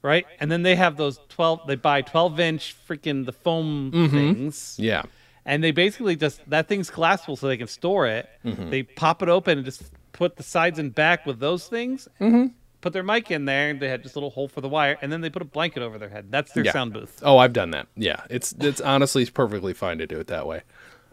[0.03, 0.27] right?
[0.39, 1.67] And then they have those twelve.
[1.67, 4.15] They buy twelve inch freaking the foam Mm-hmm.
[4.15, 4.77] things.
[4.79, 5.05] Yeah.
[5.47, 8.29] And they basically just that thing's collapsible so they can store it.
[8.45, 8.69] Mm-hmm.
[8.69, 12.09] They pop it open and just put the sides and back with those things.
[12.21, 12.49] Mm-hmm.
[12.83, 13.71] Put their mic in there.
[13.71, 15.47] and They had just a little hole for the wire, and then they put a
[15.47, 16.27] blanket over their head.
[16.31, 16.73] That's their Yeah.
[16.73, 17.21] sound booth.
[17.23, 17.87] Oh, I've done that.
[17.97, 18.21] Yeah.
[18.29, 20.63] It's it's honestly it's perfectly fine to do it that way.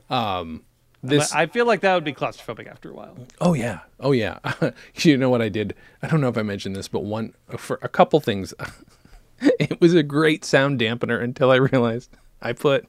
[0.09, 0.63] Um,
[1.01, 1.33] this.
[1.33, 3.17] I feel like that would be claustrophobic after a while.
[3.41, 3.79] Oh yeah.
[3.99, 4.39] Oh yeah.
[4.97, 5.73] you know what I did?
[6.01, 8.53] I don't know if I mentioned this, but one for a couple things.
[9.39, 12.09] it was a great sound dampener until I realized
[12.41, 12.87] I put.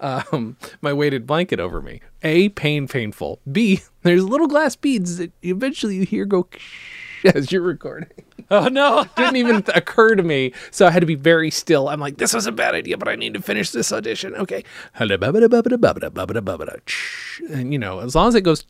[0.00, 2.00] Um, my weighted blanket over me.
[2.22, 3.40] A pain painful.
[3.50, 6.48] B there's little glass beads that eventually you hear go
[7.34, 8.10] as you're recording.
[8.50, 9.04] Oh no!
[9.16, 11.88] Didn't even occur to me, so I had to be very still.
[11.88, 14.34] I'm like, this was a bad idea, but I need to finish this audition.
[14.36, 14.64] Okay,
[17.50, 18.64] and you know, as long as it goes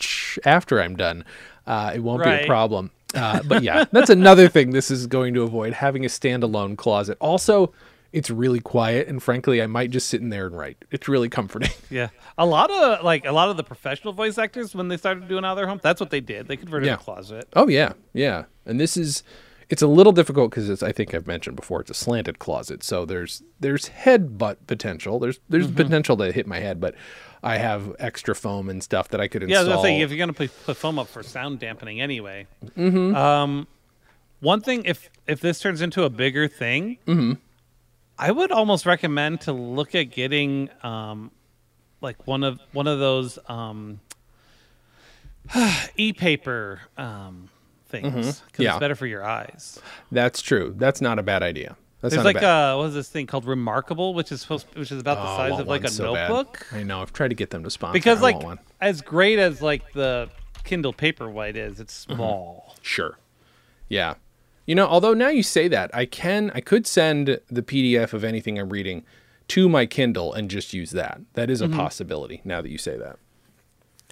[0.45, 1.25] after I'm done,
[1.67, 2.91] uh, it won't be a problem.
[3.15, 4.71] Uh, but yeah, that's another thing.
[4.71, 7.17] This is going to avoid having a standalone closet.
[7.21, 7.73] Also,
[8.13, 10.85] it's really quiet, and frankly, I might just sit in there and write.
[10.91, 11.71] It's really comforting.
[11.91, 15.29] yeah, a lot of like a lot of the professional voice actors when they started
[15.29, 16.49] doing out of their home, that's what they did.
[16.49, 16.95] They converted Yeah.
[16.95, 17.49] a closet.
[17.55, 18.45] Oh yeah, yeah.
[18.65, 19.23] And this is
[19.71, 22.83] it's a little difficult because it's I think I've mentioned before it's a slanted closet.
[22.83, 25.19] So there's there's head butt potential.
[25.19, 25.77] There's there's Mm-hmm.
[25.77, 26.95] potential to hit my head, but
[27.43, 29.55] I have extra foam and stuff that I could install.
[29.55, 29.83] Yeah, I was install.
[29.85, 32.47] gonna say if you're gonna put, put foam up for sound dampening anyway.
[32.77, 33.15] Mm-hmm.
[33.15, 33.67] Um,
[34.41, 37.33] one thing if if this turns into a bigger thing, Mm-hmm.
[38.19, 41.31] I would almost recommend to look at getting um,
[42.01, 44.01] like one of one of those um,
[45.97, 47.49] e-paper um,
[47.89, 48.63] things because Mm-hmm.
[48.63, 48.71] Yeah.
[48.75, 49.81] it's better for your eyes.
[50.13, 50.75] That's true.
[50.77, 51.77] That's not a bad idea.
[52.01, 52.73] That's There's like a bad.
[52.73, 55.37] uh what is this thing called Remarkable, which is supposed which is about the Oh,
[55.51, 56.29] size of like a so bad.
[56.29, 56.67] notebook.
[56.73, 57.01] I know.
[57.03, 57.93] I've tried to get them to sponsor.
[57.95, 58.37] Because like
[58.81, 60.29] as great as like the
[60.65, 62.15] Kindle Paperwhite is, it's Mm-hmm.
[62.17, 62.77] small.
[62.83, 63.19] Sure.
[63.89, 64.15] Yeah.
[64.69, 68.23] You know, although now you say that, I can I could send the PDF of
[68.23, 69.03] anything I'm reading
[69.49, 71.23] to my Kindle and just use that.
[71.33, 71.79] That is a Mm-hmm.
[71.79, 73.17] possibility now that you say that.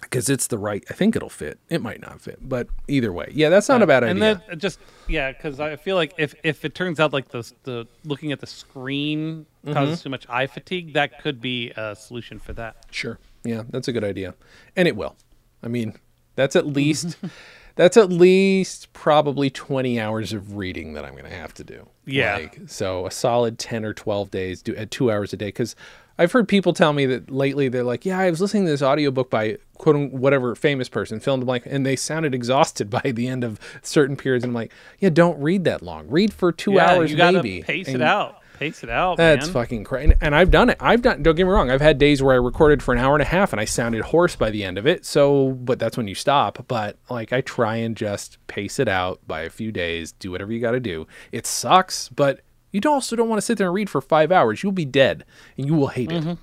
[0.01, 1.59] Because it's the right I think it'll fit.
[1.69, 3.29] It might not fit, but either way.
[3.33, 4.41] Yeah, that's not a bad and idea.
[4.47, 7.85] then just yeah, because I feel like if if it turns out like the the
[8.03, 9.73] looking at the screen Mm-hmm.
[9.73, 12.85] causes too much eye fatigue, that could be a solution for that.
[12.89, 13.19] Sure.
[13.43, 14.33] Yeah, that's a good idea.
[14.77, 15.17] And it will.
[15.61, 15.93] I mean,
[16.35, 17.17] that's at least
[17.77, 21.87] that's at least probably 20 hours of reading that I'm going to have to do.
[22.05, 22.35] Yeah.
[22.35, 25.75] Like, so a solid 10 or 12 days do at 2 hours a day cuz
[26.19, 28.81] I've heard people tell me that lately they're like, "Yeah, I was listening to this
[28.81, 33.11] audiobook by quoting whatever famous person, fill in the blank, and they sounded exhausted by
[33.13, 36.07] the end of certain periods." And I'm like, "Yeah, don't read that long.
[36.09, 38.41] Read for 2 yeah, hours you gotta maybe." pace And- it out.
[38.59, 39.53] Pace it out, that's man.
[39.53, 40.13] fucking crazy.
[40.21, 40.77] And I've done it.
[40.79, 41.69] I've done, don't get me wrong.
[41.71, 44.01] I've had days where I recorded for an hour and a half and I sounded
[44.01, 45.05] hoarse by the end of it.
[45.05, 46.65] So, but that's when you stop.
[46.67, 50.51] But like, I try and just pace it out by a few days, do whatever
[50.51, 51.07] you got to do.
[51.31, 52.41] It sucks, but
[52.71, 54.63] you don't- also don't want to sit there and read for five hours.
[54.63, 55.23] You'll be dead
[55.57, 56.29] and you will hate Mm-hmm.
[56.31, 56.37] it.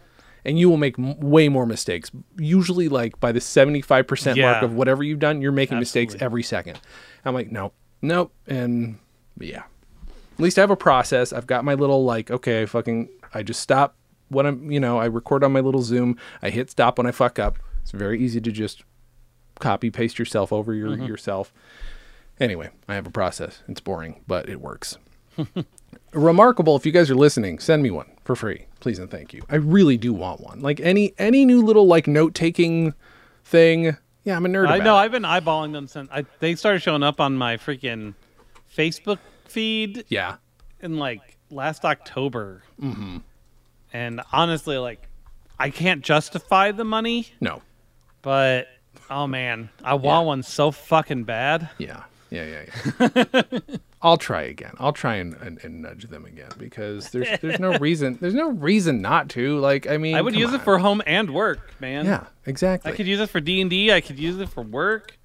[0.46, 2.10] And you will make m- way more mistakes.
[2.38, 6.78] Usually, like by the 75% mark of whatever you've done, you're making mistakes every second.
[7.24, 8.30] I'm like, nope, nope.
[8.46, 8.98] And
[9.40, 9.62] yeah,
[10.35, 11.32] at least I have a process.
[11.32, 13.95] I've got my little like, okay, I fucking I just stop
[14.28, 16.16] when I'm, you know, I record on my little Zoom.
[16.43, 17.59] I hit stop when I fuck up.
[17.82, 18.82] It's very easy to just
[19.61, 21.05] copy paste yourself over your mm-hmm.
[21.05, 21.53] yourself.
[22.41, 23.62] Anyway, I have a process.
[23.68, 24.97] It's boring, but it works.
[26.12, 26.74] Remarkable.
[26.74, 29.43] If you guys are listening, send me one for free, please and thank you.
[29.49, 30.61] I really do want one.
[30.61, 32.95] Like any any new little like note taking
[33.45, 33.97] thing.
[34.24, 34.68] Yeah, I'm a nerd.
[34.68, 34.97] I know.
[34.97, 35.01] it.
[35.01, 38.14] I've been eyeballing them since I, they started showing up on my freaking
[38.74, 40.36] Facebook feed yeah.
[40.80, 42.62] in like last October.
[42.80, 43.18] Mm-hmm.
[43.92, 45.07] And honestly, like,
[45.59, 47.62] I can't justify the money, No.
[48.22, 48.66] but
[49.09, 51.70] oh man, I want one so fucking bad.
[51.78, 52.64] Yeah, yeah,
[52.99, 53.61] yeah, yeah.
[54.03, 54.74] I'll try again.
[54.78, 58.51] I'll try and, and, and nudge them again because there's there's no reason there's no
[58.51, 59.59] reason not to.
[59.61, 62.05] Like I mean, I would use it for home and work, man.
[62.05, 62.92] yeah, exactly.
[62.92, 63.92] I could use it for D and D.
[63.92, 65.16] I could use it for work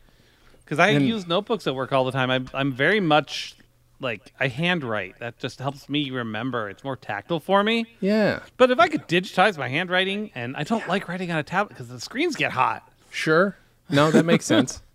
[0.63, 2.29] because I And- use notebooks at work all the time.
[2.29, 3.55] I'm I'm very much
[3.99, 5.19] like I handwrite.
[5.19, 6.69] That just helps me remember.
[6.69, 7.85] It's more tactile for me.
[7.99, 11.43] yeah, But if I could digitize my handwriting, and I don't like writing on a
[11.43, 12.89] tablet because the screens get hot.
[13.09, 13.55] sure.
[13.89, 14.81] No, that makes sense.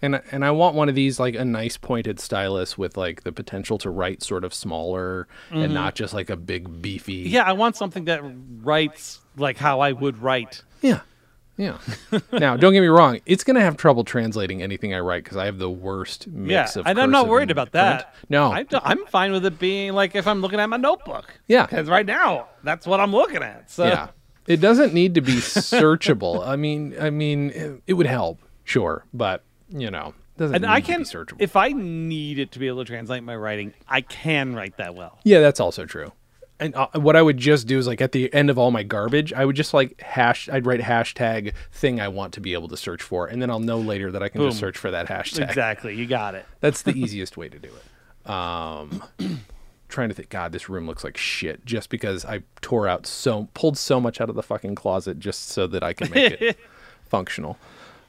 [0.00, 3.32] And and I want one of these like a nice pointed stylus with like the
[3.32, 7.24] potential to write sort of smaller and not just like a big beefy.
[7.24, 7.34] Mm-hmm.
[7.34, 8.20] Yeah, I want something that
[8.62, 10.62] writes like how I would write.
[10.82, 11.00] Yeah.
[11.58, 11.78] Yeah.
[12.32, 13.20] now, don't get me wrong.
[13.26, 16.76] It's going to have trouble translating anything I write because I have the worst mix
[16.76, 17.98] yeah, of and I'm not worried about print.
[17.98, 18.14] that.
[18.30, 18.52] No.
[18.52, 21.26] I, am fine with it being like if I'm looking at my notebook.
[21.48, 21.66] Yeah.
[21.66, 23.70] because right now that's what I'm looking at.
[23.70, 24.08] So yeah
[24.48, 29.04] it doesn't need to be searchable i mean i mean it, it would help sure
[29.14, 32.38] but you know it doesn't and need I to can, be searchable if I need
[32.38, 35.18] it to be able to translate my writing, I can write that well.
[35.24, 36.12] yeah that's also true
[36.60, 38.82] and uh, what i would just do is like at the end of all my
[38.82, 42.68] garbage i would just like hash i'd write hashtag thing i want to be able
[42.68, 45.06] to search for and then i'll know later that i can just search for that
[45.06, 45.48] hashtag.
[45.48, 46.44] Exactly, you got it.
[46.60, 48.30] that's the easiest way to do it.
[48.30, 49.02] Um
[49.88, 53.48] trying to think god this room looks like shit just because i tore out so
[53.54, 56.58] pulled so much out of the fucking closet just so that i can make it
[57.06, 57.56] functional.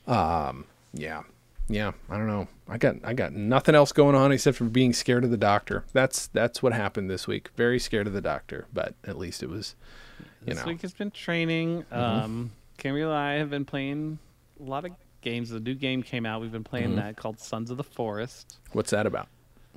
[0.08, 1.22] Um yeah
[1.70, 4.92] yeah i don't know i got i got nothing else going on except for being
[4.92, 8.66] scared of the doctor that's that's what happened this week very scared of the doctor
[8.74, 9.76] but at least it was
[10.20, 11.84] you This know week has been training.
[11.92, 11.96] Mm-hmm.
[12.24, 14.20] Um, Camry and I have been playing
[14.60, 14.92] a lot of
[15.22, 15.50] games.
[15.50, 16.40] The new game came out.
[16.42, 16.96] We've been playing Mm-hmm.
[16.96, 18.58] that called Sons of the Forest.
[18.72, 19.28] what's that about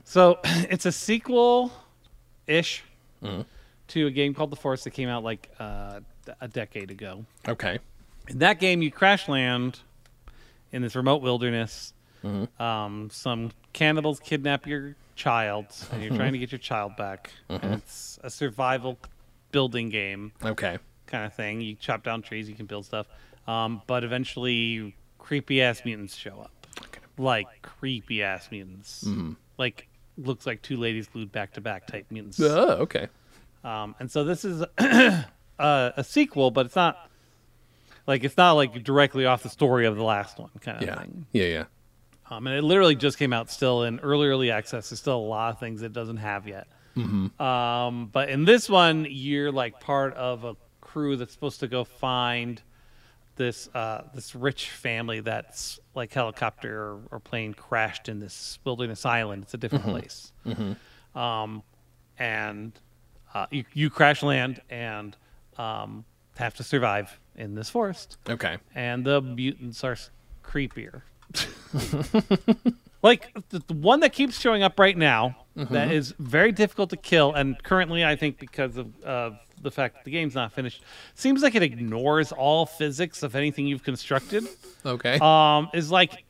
[0.04, 1.72] So it's a sequel
[2.46, 2.84] ish
[3.22, 3.42] Mm-hmm.
[3.88, 6.00] to a game called The Forest that came out like uh,
[6.40, 7.24] a decade ago.
[7.48, 7.78] okay
[8.28, 9.80] In that game, you crash land
[10.72, 11.92] in this remote wilderness.
[12.24, 12.62] Mm-hmm.
[12.62, 16.02] Um, some cannibals kidnap your child, and Mm-hmm.
[16.02, 17.30] you're trying to get your child back.
[17.48, 18.98] And it's a survival
[19.50, 21.60] building game okay kind of thing.
[21.60, 23.06] You chop down trees, you can build stuff.
[23.46, 26.50] Um, but eventually, creepy ass mutants show up.
[27.18, 29.04] Like creepy ass mutants.
[29.04, 29.32] Mm-hmm.
[29.58, 32.40] Like looks like two ladies glued back to back type mutants.
[32.40, 33.08] oh okay
[33.64, 35.24] Um, and so this is a,
[35.58, 37.10] a sequel, but it's not
[38.06, 40.98] like it's not like directly off the story of the last one kind of yeah
[41.00, 41.26] thing.
[41.32, 41.64] yeah yeah
[42.30, 44.90] Um, and it literally just came out still in early early access.
[44.90, 46.66] There's still a lot of things it doesn't have yet.
[47.40, 51.84] Um, but in this one, you're like part of a crew that's supposed to go
[51.84, 52.60] find
[53.36, 59.06] this uh, this rich family that's like helicopter or, or plane crashed in this wilderness
[59.06, 59.44] island.
[59.44, 60.32] It's a different place.
[61.14, 61.62] Um,
[62.18, 62.72] and
[63.34, 65.16] uh, you, you crash land and
[65.56, 66.04] um,
[66.36, 68.18] have to survive in this forest.
[68.28, 68.58] Okay.
[68.74, 70.10] And the mutants are s-
[70.44, 71.02] creepier.
[73.02, 77.32] like the, one that keeps showing up right now that is very difficult to kill,
[77.32, 80.82] and currently I think because of, of the fact that the game's not finished,
[81.14, 84.44] seems like it ignores all physics of anything you've constructed.
[84.84, 85.18] Okay.
[85.20, 86.24] Um, is like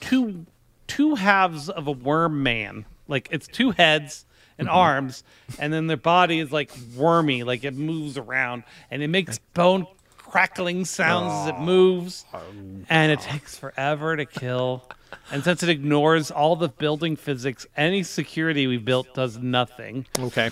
[0.00, 0.46] two
[0.86, 2.84] two halves of a worm man.
[3.08, 4.26] Like it's two heads
[4.58, 5.24] and arms,
[5.58, 9.86] and then their body is like wormy, like it moves around and it makes bone
[10.16, 12.24] crackling sounds as it moves,
[12.88, 14.88] and it takes forever to kill.
[15.30, 20.06] And since it ignores all the building physics, any security we built does nothing.
[20.18, 20.50] okay.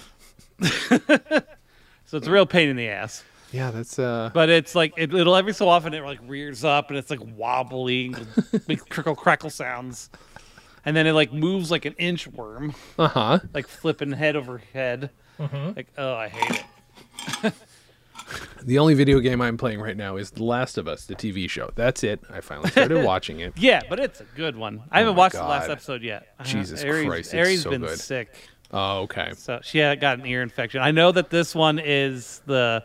[2.12, 3.24] So it's a real pain in the ass.
[3.52, 4.28] Yeah, that's uh.
[4.34, 7.20] But it's like it, it'll every so often it like rears up and it's like
[7.22, 8.14] wobbly,
[8.66, 10.10] big crickle crackle sounds,
[10.84, 13.38] and then it like moves like an inchworm, Uh huh.
[13.54, 15.10] like flipping head over head.
[15.38, 16.64] Like oh, I hate
[17.44, 17.52] it.
[18.62, 21.50] The only video game I'm playing right now is The Last of Us, the TV
[21.50, 21.70] show.
[21.74, 22.20] That's it.
[22.30, 23.52] I finally started watching it.
[23.58, 24.84] Yeah, but it's a good one.
[24.90, 26.28] I haven't my watched the last episode yet.
[26.38, 27.98] Uh, Jesus Aries, Christ, it's Aries so been good.
[27.98, 28.32] sick,
[28.70, 29.32] Oh, okay.
[29.36, 30.80] so she had got an ear infection.
[30.80, 32.84] I know that this one is the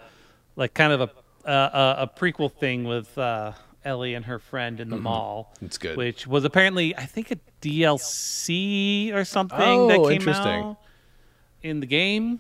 [0.56, 3.54] like kind of a uh, a, a prequel thing with uh,
[3.88, 5.52] Ellie and her friend in the mall.
[5.56, 5.66] Mm-hmm.
[5.66, 5.98] It's good.
[5.98, 10.62] which was apparently I think a DLC or something that Oh, came interesting.
[10.64, 10.78] out
[11.64, 12.40] in the game.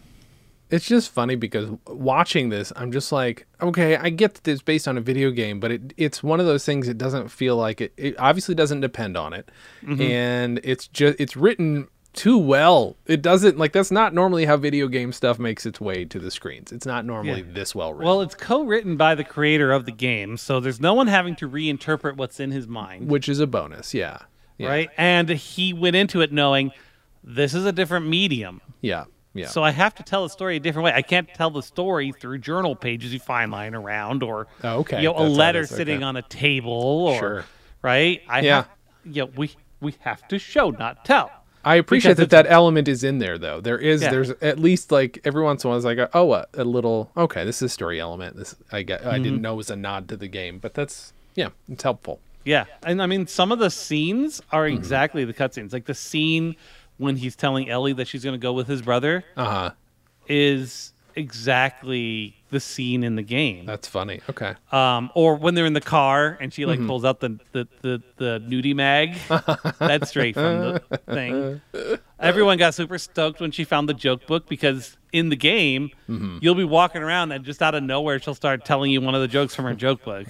[0.69, 4.85] It's just funny because watching this, I'm just like, okay, I get that it's based
[4.85, 6.89] on a video game, but it it's one of those things.
[6.89, 7.93] It doesn't feel like it.
[7.95, 9.49] It obviously doesn't depend on it,
[9.83, 10.01] Mm-hmm.
[10.01, 11.87] and it's just it's written
[12.17, 12.97] too well.
[13.05, 16.29] It doesn't like that's not normally how video game stuff makes its way to the
[16.31, 16.71] screens.
[16.73, 17.53] It's not normally Yeah.
[17.53, 18.05] this well written.
[18.07, 21.47] Well, it's co-written by the creator of the game, so there's no one having to
[21.49, 23.93] reinterpret what's in his mind, which is a bonus.
[23.93, 24.17] Yeah.
[24.57, 24.69] Yeah.
[24.69, 24.89] right?
[24.97, 26.71] And he went into it knowing
[27.23, 28.59] this is a different medium.
[28.81, 29.05] Yeah.
[29.35, 29.47] Yeah.
[29.49, 30.93] So I have to tell the story a different way.
[30.95, 34.97] I can't tell the story through journal pages you find lying around, or Oh, okay.
[34.97, 35.69] you know, a That's how letter is.
[35.69, 36.03] sitting Okay.
[36.05, 37.45] on a table, or Sure.
[37.83, 38.23] right.
[38.27, 38.55] I Yeah.
[38.55, 38.69] have,
[39.05, 41.29] you know, we we have to show, not tell.
[41.67, 43.59] I appreciate because that that element is in there though.
[43.61, 44.11] There is Yeah.
[44.11, 47.11] there's at least like every once in a while it's like oh a, a little
[47.15, 48.37] okay this is a story element.
[48.37, 49.23] This I get I Mm-hmm.
[49.23, 52.19] didn't know was a nod to the game, but that's yeah it's helpful.
[52.45, 54.75] Yeah, and I mean, some of the scenes are Mm-hmm.
[54.77, 55.73] exactly the cutscenes.
[55.73, 56.55] Like the scene
[56.97, 59.71] when he's telling Ellie that she's going to go with his brother Uh huh.
[60.27, 63.65] is exactly the scene in the game.
[63.65, 64.21] That's funny.
[64.29, 64.55] Okay.
[64.71, 66.87] Um, or when they're in the car and she like Mm-hmm.
[66.87, 69.15] pulls out the the the, the nudie mag.
[69.79, 71.61] That's straight from the thing.
[72.19, 76.37] Everyone got super stoked when she found the joke book because in the game Mm-hmm.
[76.41, 79.19] you'll be walking around and just out of nowhere she'll start telling you one of
[79.21, 80.25] the jokes from her joke book.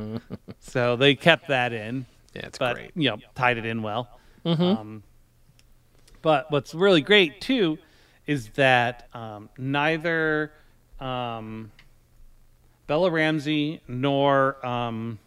[0.58, 2.90] so they kept that in Yeah, it's but great.
[2.96, 4.08] you know tied it in well.
[4.44, 5.04] Um,
[6.22, 7.78] but what's really great too
[8.26, 10.52] is that um, neither
[11.02, 11.72] um,
[12.86, 15.18] Bella Ramsey nor um,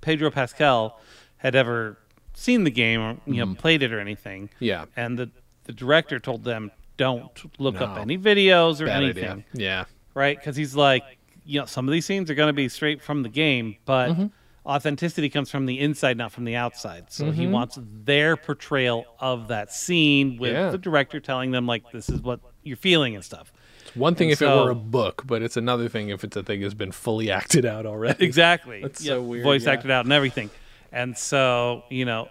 [0.00, 1.00] Pedro Pascal
[1.38, 1.98] had ever
[2.34, 4.50] seen the game or you know played it or anything.
[4.58, 4.86] Yeah.
[4.96, 5.30] and the
[5.64, 9.44] the director told them don't look up any videos or Bad anything idea.
[9.52, 9.84] Yeah.
[10.14, 10.38] right?
[10.38, 11.02] Because he's like,
[11.44, 14.10] you know, some of these scenes are going to be straight from the game, but
[14.10, 14.26] Mm-hmm.
[14.64, 17.10] authenticity comes from the inside, not from the outside.
[17.12, 17.32] So Mm-hmm.
[17.34, 20.70] he wants their portrayal of that scene with Yeah.
[20.70, 23.52] the director telling them like, this is what you're feeling and stuff.
[23.96, 26.42] One thing And if it were a book, but it's another thing if it's a
[26.42, 28.24] thing that's been fully acted out already.
[28.24, 28.82] Exactly.
[28.82, 29.72] That's Yeah, so weird, Voice yeah.
[29.72, 30.50] acted out and everything.
[30.92, 32.28] And so, you know,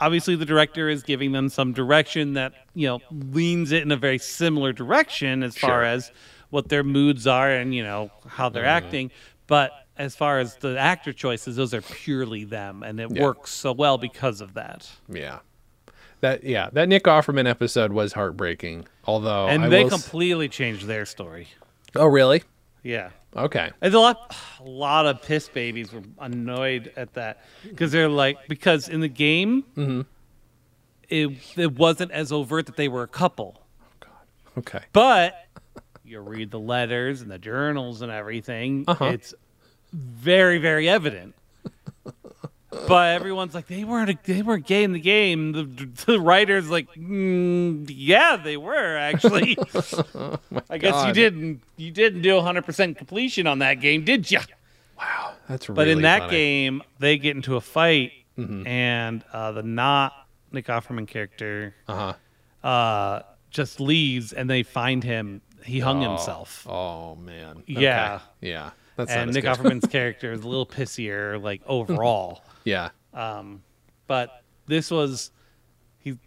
[0.00, 3.96] obviously the director is giving them some direction that, you know, leans it in a
[3.96, 6.10] very similar direction as far as
[6.50, 8.86] what their moods are and, you know, how they're Mm-hmm.
[8.86, 9.10] acting.
[9.46, 12.82] But as far as the actor choices, those are purely them.
[12.82, 13.22] And it Yeah.
[13.22, 14.90] works so well because of that.
[15.08, 15.40] Yeah.
[16.24, 18.86] That yeah, that Nick Offerman episode was heartbreaking.
[19.04, 21.48] Although and I they will s- completely changed their story.
[21.94, 22.42] Oh really?
[22.82, 23.10] Yeah.
[23.36, 23.70] Okay.
[23.80, 28.38] There's a lot, a lot of piss babies were annoyed at that because they're like,
[28.48, 30.00] because in the game, Mm-hmm.
[31.08, 34.58] it it wasn't as overt that they were a couple, Oh God.
[34.58, 34.84] Okay.
[34.92, 35.34] but
[36.04, 39.06] you read the letters and the journals and everything, Uh-huh.
[39.06, 39.34] it's
[39.92, 41.34] very very evident.
[42.88, 45.52] But everyone's like they weren't they weren't gay in the game.
[45.52, 45.64] The,
[46.06, 49.56] the writers like, mm, yeah, they were actually.
[50.70, 54.40] I guess you didn't you didn't do 100 percent completion on that game, did you?
[54.98, 55.34] Wow.
[55.48, 56.30] That's really But in that funny.
[56.32, 58.66] game, they get into a fight, Mm-hmm.
[58.66, 60.12] and uh, the not
[60.50, 62.68] Nick Offerman character Uh-huh.
[62.68, 65.40] uh, just leaves, and they find him.
[65.64, 66.66] He hung himself.
[66.68, 67.62] Oh man.
[67.66, 68.16] Yeah.
[68.16, 68.24] Okay.
[68.50, 68.70] Yeah.
[68.96, 69.56] That's not and Nick good.
[69.56, 72.42] Offerman's character is a little pissier, like overall.
[72.64, 72.90] Yeah.
[73.12, 73.62] Um,
[74.06, 75.30] but this was
[75.98, 76.18] he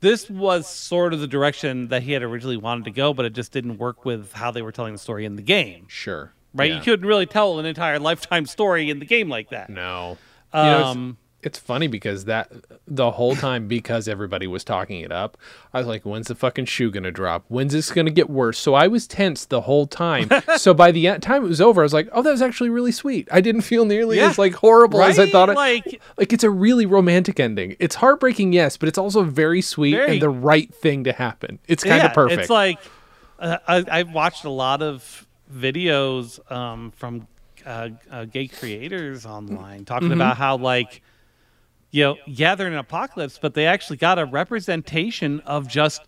[0.00, 3.32] this was sort of the direction that he had originally wanted to go but it
[3.32, 6.32] just didn't work with how they were telling the story in the game Sure.
[6.54, 6.76] right Yeah.
[6.76, 10.18] you couldn't really tell an entire lifetime story in the game like that No.
[10.54, 12.50] You know, it's- funny because that
[12.86, 15.36] the whole time because everybody was talking it up,
[15.72, 17.44] I was like, "When's the fucking shoe gonna drop?
[17.48, 20.28] When's this gonna get worse?" So I was tense the whole time.
[20.56, 22.92] so by the time it was over, I was like, "Oh, that was actually really
[22.92, 24.28] sweet." I didn't feel nearly Yeah.
[24.30, 25.32] as like horrible as I Right?
[25.32, 25.48] thought.
[25.50, 27.76] It, Like- like it's a really romantic ending.
[27.78, 31.58] It's heartbreaking, yes, but it's also very sweet Very- and the right thing to happen.
[31.68, 32.40] It's kind yeah, of perfect.
[32.42, 32.78] it's like
[33.38, 37.26] uh, I, i've watched a lot of videos um from
[37.66, 40.20] uh, uh, gay creators online talking Mm-hmm.
[40.20, 41.02] about how like
[41.90, 46.02] you know yeah they're in an apocalypse but they actually got a representation of just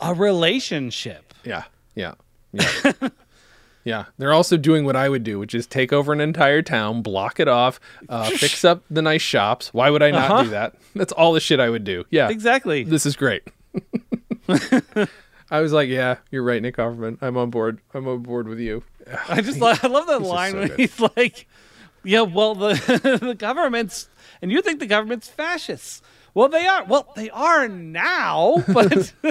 [0.00, 1.64] a relationship Yeah,
[1.94, 2.14] yeah,
[2.52, 2.92] yeah.
[3.84, 7.02] yeah, they're also doing what I would do, which is take over an entire town,
[7.02, 7.78] block it off,
[8.08, 9.72] uh, fix up the nice shops.
[9.72, 10.42] Why would I not Uh-huh.
[10.44, 10.74] do that?
[10.94, 12.04] That's all the shit I would do.
[12.10, 13.42] Yeah, exactly This is great.
[15.50, 17.18] I was like, yeah, you're right, Nick Offerman.
[17.22, 17.80] I'm on board.
[17.94, 18.82] I'm on board with you.
[19.28, 20.78] I just I love that line so when good.
[20.80, 21.46] he's like,
[22.04, 24.08] "Yeah, well the the government's
[24.42, 26.02] and you think the government's fascists.
[26.34, 26.84] Well, they are.
[26.84, 29.12] Well, they are now, but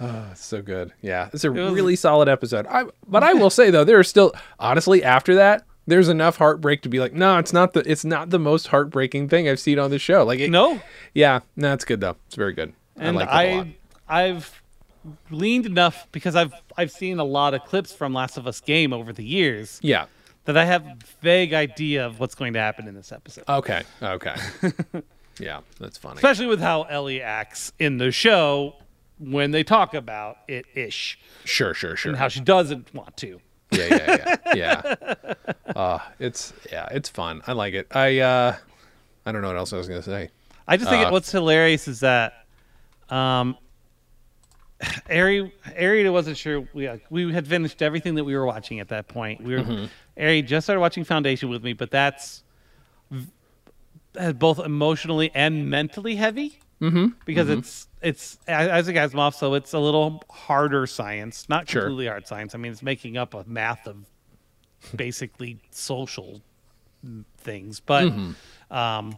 [0.00, 0.92] ah, That's so good.
[1.02, 2.66] Yeah, it's a was- really solid episode.
[2.66, 6.82] I, but I will say though, there are still honestly after that, there's enough heartbreak
[6.82, 9.78] to be like, no, it's not the it's not the most heartbreaking thing I've seen
[9.78, 10.24] on the show.
[10.24, 10.80] Like, it, no.
[11.14, 12.16] yeah, no, it's good though.
[12.26, 12.72] It's very good.
[12.96, 13.66] And I like it a lot.
[14.08, 14.62] I I've
[15.30, 18.92] leaned enough because I've I've seen a lot of clips from Last of Us game
[18.92, 20.06] over the years Yeah.
[20.44, 20.84] That I have
[21.20, 23.44] vague idea of what's going to happen in this episode.
[23.48, 23.82] Okay.
[24.02, 24.34] Okay.
[25.38, 26.16] yeah, that's funny.
[26.16, 28.74] Especially with how Ellie acts in the show
[29.18, 32.10] when they talk about it ish Sure, sure, sure.
[32.10, 33.40] and how she doesn't want to.
[33.70, 35.34] yeah, yeah, yeah, yeah.
[35.74, 37.42] Uh, it's yeah, it's fun.
[37.48, 37.88] I like it.
[37.96, 38.54] I uh,
[39.26, 40.30] I don't know what else I was gonna say.
[40.68, 42.46] I just think Uh, what's hilarious is that
[43.10, 43.56] um
[45.10, 49.08] Ari Ari wasn't sure we we had finished everything that we were watching at that
[49.08, 49.40] point.
[49.42, 49.86] We were Mm-hmm.
[50.18, 52.42] Ari just started watching Foundation with me, but that's
[53.10, 53.30] v-
[54.18, 56.58] uh, both emotionally and mentally heavy.
[56.80, 57.06] Mm-hmm.
[57.24, 61.82] Because it's it's Isaac Asimov, so it's a little harder science, not Sure.
[61.82, 62.54] completely hard science.
[62.54, 64.04] I mean, it's making up a math of
[64.94, 66.42] basically social
[67.38, 68.76] things, but Mm-hmm.
[68.76, 69.16] um,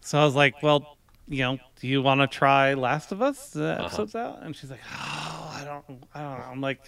[0.00, 0.96] so I was like, well,
[1.30, 3.50] you know, do you want to try Last of Us?
[3.50, 3.84] The Uh-huh.
[3.86, 6.44] episode's out, and she's like, oh, I don't, I don't know.
[6.50, 6.80] I'm like,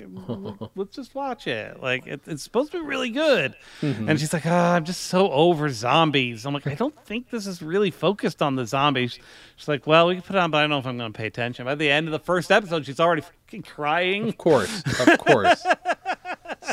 [0.77, 1.81] let's just watch it.
[1.81, 3.55] Like, it, it's supposed to be really good.
[3.81, 4.09] Mm-hmm.
[4.11, 6.45] And she's like, oh, I'm just so over zombies.
[6.45, 9.19] I'm like, I don't think this is really focused on the zombies.
[9.57, 11.13] She's like, well, we can put it on, but I don't know if I'm going
[11.13, 11.65] to pay attention.
[11.65, 14.29] By the end of the first episode, she's already fucking crying.
[14.29, 15.65] Of course, of course.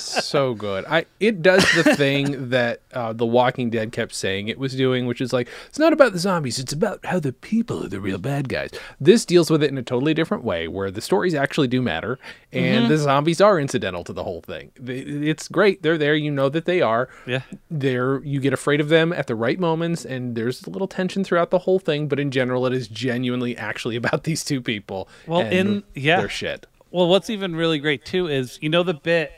[0.04, 0.86] so good.
[0.86, 5.06] I it does the thing that uh, The Walking Dead kept saying it was doing,
[5.06, 8.00] which is like it's not about the zombies; it's about how the people are the
[8.02, 8.72] real bad guys.
[9.00, 12.20] This deals with it in a totally different way, where the stories actually do matter,
[12.52, 12.88] and Mm-hmm.
[12.90, 14.72] the zombies are incidental to the whole thing.
[14.86, 16.16] It's great; they're there.
[16.16, 17.10] You know that they are.
[17.26, 17.42] Yeah.
[17.70, 21.24] They're you get afraid of them at the right moments, and there's a little tension
[21.24, 22.08] throughout the whole thing.
[22.08, 25.08] But in general, it is genuinely actually about these two people.
[25.28, 26.20] Well, and in- yeah.
[26.20, 26.66] their shit.
[26.92, 29.32] Well, what's even really great too is you know the bit,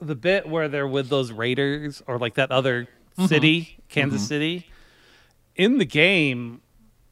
[0.00, 2.88] the bit where they're with those raiders or like that other
[3.18, 3.28] Mm-hmm.
[3.28, 4.66] city, Kansas City.
[5.54, 6.60] In the game,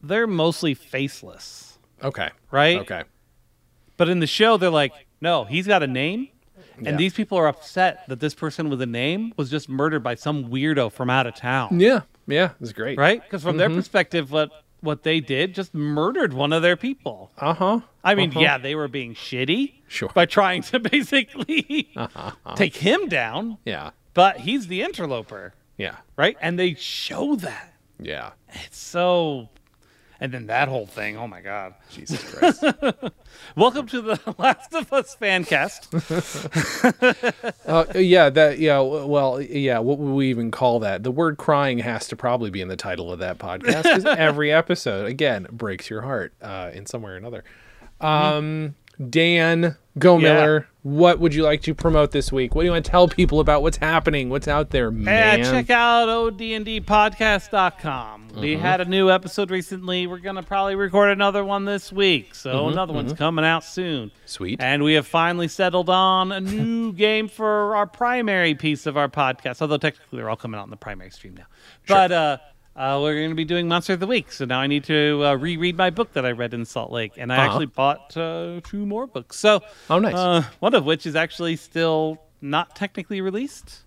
[0.02, 2.28] they're mostly faceless, Okay.
[2.50, 2.80] right?
[2.80, 3.04] Okay.
[3.96, 6.28] But in the show, they're like, no, he's got a name,
[6.78, 6.90] Yeah.
[6.90, 10.14] and these people are upset that this person with a name was just murdered by
[10.14, 12.98] some weirdo from out of town, Yeah, yeah, it's great.
[12.98, 13.22] right?
[13.22, 13.58] Because from Mm-hmm.
[13.60, 14.50] their perspective, what
[14.84, 17.30] what they did just murdered one of their people.
[17.38, 17.80] Uh huh.
[18.04, 20.10] I mean, yeah, they were being shitty Sure.
[20.14, 21.90] by trying to basically
[22.54, 26.36] take him down, Yeah, but he's the interloper, yeah, right?
[26.40, 27.74] And they show that.
[27.98, 28.32] yeah.
[28.64, 29.48] It's so.
[30.24, 31.74] And then that whole thing, oh my God.
[31.90, 32.64] Jesus Christ.
[33.56, 35.92] Welcome to the Last of Us fan cast.
[37.66, 38.58] uh, yeah, that.
[38.58, 38.80] Yeah.
[38.80, 39.80] Well, yeah.
[39.80, 41.02] What would we even call that?
[41.02, 44.50] The word "crying" has to probably be in the title of that podcast because every
[44.50, 47.44] episode, again, breaks your heart uh, in some way or another.
[48.00, 48.76] Um,
[49.10, 50.60] Dan Go Yeah.
[50.84, 52.54] What would you like to promote this week?
[52.54, 54.28] What do you want to tell people about what's happening?
[54.28, 55.42] What's out there, Yeah, man?
[55.44, 58.28] check out odndpodcast.com.
[58.36, 58.60] We Mm-hmm.
[58.62, 60.06] had a new episode recently.
[60.06, 62.34] We're going to probably record another one this week.
[62.34, 64.10] So Mm-hmm, another one's coming out soon.
[64.26, 64.60] Sweet.
[64.60, 69.08] And we have finally settled on a new game for our primary piece of our
[69.08, 69.62] podcast.
[69.62, 71.46] Although technically they're all coming out in the primary stream now.
[71.88, 72.36] But uh,
[72.76, 74.32] uh, we're going to be doing Monster of the Week.
[74.32, 77.12] So now I need to uh, reread my book that I read in Salt Lake.
[77.16, 77.46] And I Uh-huh.
[77.46, 79.38] actually bought uh, two more books.
[79.38, 79.60] So
[79.90, 80.14] Oh, nice.
[80.14, 83.80] uh, one of which is actually still not technically released.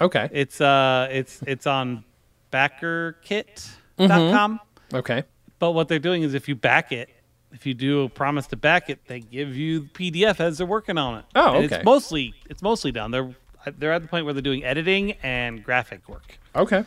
[0.00, 0.28] Okay.
[0.32, 2.04] It's uh it's it's on
[2.50, 4.58] backerkit.com.
[4.58, 4.96] Mm-hmm.
[4.96, 5.24] Okay.
[5.58, 7.08] But what they're doing is if you back it,
[7.52, 10.66] if you do a promise to back it, they give you the PDF as they're
[10.66, 11.24] working on it.
[11.34, 11.76] Oh, And okay.
[11.76, 13.10] It's mostly it's mostly done.
[13.10, 13.30] They're
[13.78, 16.38] they're at the point where they're doing editing and graphic work.
[16.56, 16.84] Okay.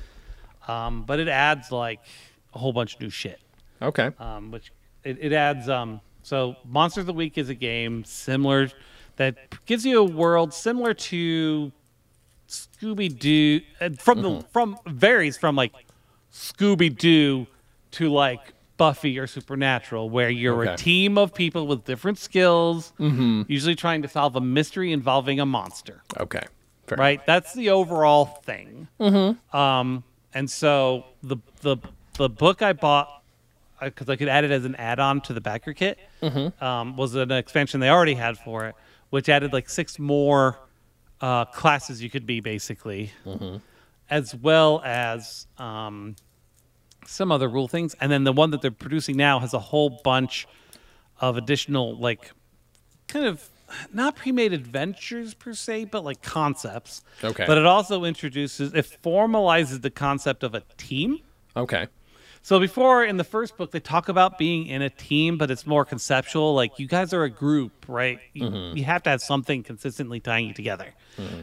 [0.67, 1.99] Um, but it adds like
[2.53, 3.39] a whole bunch of new shit.
[3.81, 4.11] Okay.
[4.19, 4.71] Um, which
[5.03, 8.69] it, it adds um so Monsters of the Week is a game similar
[9.17, 11.71] that gives you a world similar to
[12.49, 13.61] Scooby Doo
[13.99, 15.73] from the from varies from like
[16.31, 17.47] Scooby Doo
[17.91, 23.75] to like Buffy or Supernatural, where you're a team of people with different skills, usually
[23.75, 26.01] trying to solve a mystery involving a monster.
[26.17, 26.43] Okay.
[26.87, 26.97] Fair.
[26.97, 28.87] Right, that's the overall thing.
[28.99, 29.57] Mm-hmm.
[29.57, 30.03] Um,
[30.35, 31.77] and so the the
[32.17, 33.23] the book I bought
[33.81, 35.97] because I could add it as an add-on to the backer kit
[36.61, 38.75] um, was an expansion they already had for it,
[39.09, 40.57] which added like six more
[41.21, 43.11] uh, classes you could be basically,
[44.09, 46.15] as well as um,
[47.05, 47.95] some other rule things.
[47.99, 50.47] And then the one that they're producing now has a whole bunch
[51.19, 52.31] of additional like
[53.07, 53.49] kind of
[53.93, 57.03] not pre-made adventures per se, but like concepts.
[57.23, 57.45] Okay.
[57.47, 61.19] But it also introduces it formalizes the concept of a team.
[61.55, 61.87] Okay.
[62.41, 65.65] So before in the first book they talk about being in a team, but it's
[65.65, 66.53] more conceptual.
[66.53, 68.19] Like you guys are a group, right?
[68.33, 68.77] You, Mm-hmm.
[68.77, 70.93] you have to have something consistently tying you together.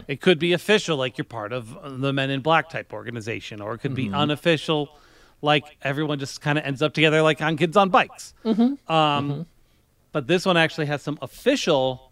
[0.07, 3.75] It could be official, like you're part of the Men in Black type organization, or
[3.75, 4.13] it could Mm-hmm.
[4.13, 4.97] be unofficial,
[5.41, 8.33] like everyone just kind of ends up together, like on Kids on Bikes.
[8.45, 8.93] Mm-hmm.
[8.93, 9.47] Um,
[10.13, 12.12] But this one actually has some official,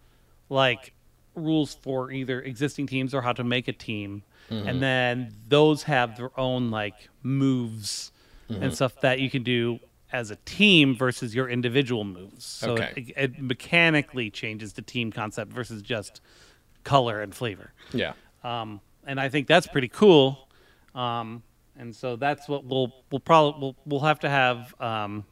[0.50, 0.92] like
[1.34, 4.68] rules for either existing teams or how to make a team, Mm-hmm.
[4.68, 8.12] and then those have their own like moves
[8.50, 8.64] Mm-hmm.
[8.64, 9.78] and stuff that you can do
[10.12, 12.44] as a team versus your individual moves.
[12.44, 12.92] So Okay.
[13.16, 16.20] it, it mechanically changes the team concept versus just
[16.82, 17.72] color and flavor.
[17.92, 18.14] Yeah.
[18.42, 20.48] Um, and I think that's pretty cool.
[20.96, 21.44] Um,
[21.78, 24.74] and so that's what we'll we'll probably we'll, we'll have to have.
[24.80, 25.24] Um,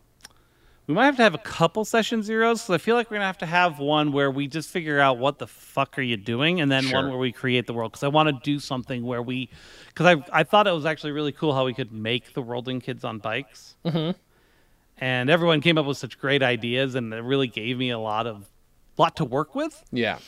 [0.88, 2.62] we might have to have a couple session zeros.
[2.62, 5.18] because I feel like we're gonna have to have one where we just figure out
[5.18, 7.92] what the fuck are you doing, and then one where we create the world.
[7.92, 9.50] Because I want to do something where we,
[9.88, 12.68] because I I thought it was actually really cool how we could make the world
[12.68, 13.76] in kids on bikes.
[13.84, 14.12] Mm-hmm.
[15.00, 18.26] And everyone came up with such great ideas, and it really gave me a lot
[18.26, 18.48] of
[18.96, 19.84] lot to work with.
[19.92, 20.18] Yeah.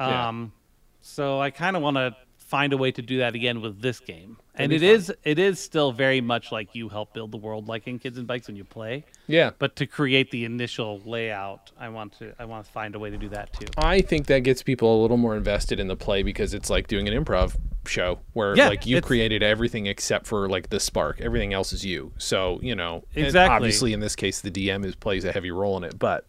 [0.00, 0.28] Yeah.
[0.28, 0.52] Um,
[1.00, 2.16] so I kind of want to
[2.52, 4.36] find a way to do that again with this game.
[4.54, 7.66] and be it is it is still very much like you help build the world,
[7.66, 9.04] like in Kids and Bikes when you play.
[9.26, 9.52] Yeah.
[9.58, 13.08] But to create the initial layout, I want to I want to find a way
[13.08, 13.66] to do that too.
[13.78, 16.88] I think that gets people a little more invested in the play because it's like
[16.88, 17.56] doing an improv
[17.86, 21.22] show where Yeah, like you created everything except for like the spark.
[21.22, 22.12] Everything else is you.
[22.18, 23.56] So, you know, Exactly.
[23.56, 26.26] obviously in this case the DM is plays a heavy role in it, but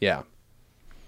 [0.00, 0.22] yeah.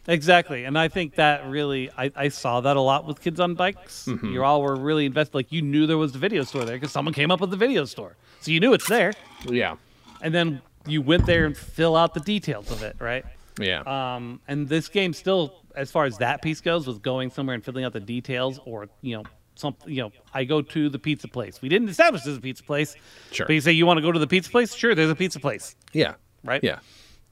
[0.08, 3.54] Exactly, and I think that really I, I saw that a lot with Kids on
[3.54, 4.06] Bikes.
[4.06, 4.32] Mm-hmm.
[4.32, 6.92] You all were really invested, like you knew there was a video store there because
[6.92, 9.12] someone came up with the video store, so you knew it's there,
[9.46, 9.76] Yeah.
[10.22, 13.24] and then you went there and fill out the details of it, right?
[13.58, 13.80] Yeah.
[13.80, 17.64] Um, and this game still, as far as that piece goes, was going somewhere and
[17.64, 19.24] filling out the details, or you know,
[19.56, 19.92] something.
[19.92, 21.60] You know, I go to the pizza place.
[21.60, 22.94] We didn't establish there's a pizza place.
[23.32, 23.46] Sure.
[23.46, 24.72] But you say you want to go to the pizza place?
[24.74, 25.74] Sure, there's a pizza place.
[25.92, 26.14] yeah.
[26.44, 26.62] Right.
[26.62, 26.78] Yeah.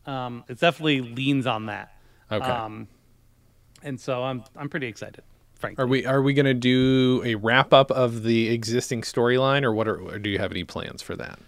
[0.06, 1.93] Um, it definitely leans on that.
[2.34, 2.46] Okay.
[2.50, 2.88] Um,
[3.82, 5.22] and so I'm I'm pretty excited,
[5.56, 5.82] frankly.
[5.82, 9.72] Are we are we going to do a wrap up of the existing storyline or
[9.72, 11.38] what are or do you have any plans for that?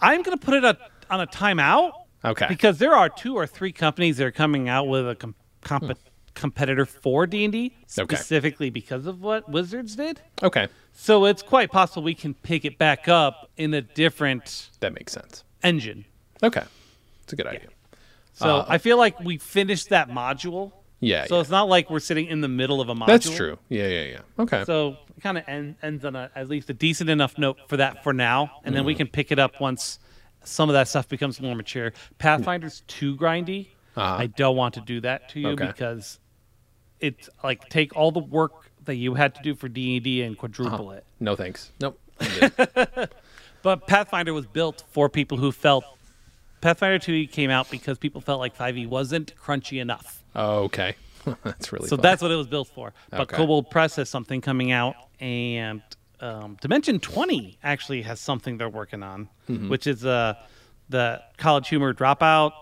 [0.00, 0.76] I'm gonna put it a,
[1.10, 1.92] on a timeout.
[2.24, 2.46] Okay.
[2.48, 5.98] Because there are two or three companies that are coming out with a com- comp-
[6.34, 8.14] competitor for D and D Okay.
[8.16, 10.20] specifically because of what Wizards did.
[10.42, 10.68] Okay.
[10.92, 15.12] So it's quite possible we can pick it back up in a different That makes
[15.12, 15.42] sense.
[15.64, 16.04] engine.
[16.42, 16.62] Okay.
[17.24, 17.68] It's a good idea.
[18.34, 20.72] So Uh, I feel like we finished that module.
[21.00, 21.26] Yeah.
[21.26, 21.40] So yeah.
[21.42, 23.06] it's not like we're sitting in the middle of a module.
[23.06, 23.58] That's true.
[23.68, 24.18] Yeah, yeah, yeah.
[24.38, 24.64] Okay.
[24.64, 27.76] So it kind of end, ends on a, at least a decent enough note for
[27.78, 29.98] that for now, and then we can pick it up once
[30.44, 31.92] some of that stuff becomes more mature.
[32.18, 33.68] Pathfinder's too grindy.
[33.96, 34.16] Uh-huh.
[34.22, 35.66] I don't want to do that to you Okay.
[35.66, 36.18] because
[37.00, 40.22] it's like take all the work that you had to do for D and D
[40.22, 40.98] and quadruple Uh-huh.
[40.98, 41.04] it.
[41.20, 41.70] no thanks.
[41.80, 41.98] Nope.
[43.62, 45.84] But Pathfinder was built for people who felt
[46.62, 50.22] Pathfinder 2e came out because people felt like 5e wasn't crunchy enough.
[50.34, 50.96] oh, okay.
[51.44, 52.94] that's really So that's what it was built for.
[53.10, 53.36] But Okay.
[53.36, 55.82] Kobold Press has something coming out, and
[56.20, 59.68] um, Dimension 20 actually has something they're working on, Mm-hmm.
[59.68, 60.34] which is uh,
[60.88, 62.52] the College Humor Dropout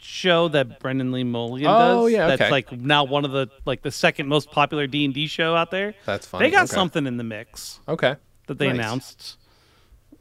[0.00, 2.12] show that Brennan Lee Mulligan Oh, does.
[2.12, 2.50] yeah, That's okay.
[2.50, 5.70] like now one of the like the second most popular D and D show out
[5.72, 5.94] there.
[6.06, 6.74] That's funny, They got okay.
[6.74, 8.14] something in the mix okay.
[8.46, 8.74] that they Nice.
[8.76, 9.36] announced.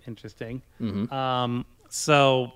[0.07, 0.61] Interesting.
[0.81, 1.13] Mm-hmm.
[1.13, 2.53] Um, so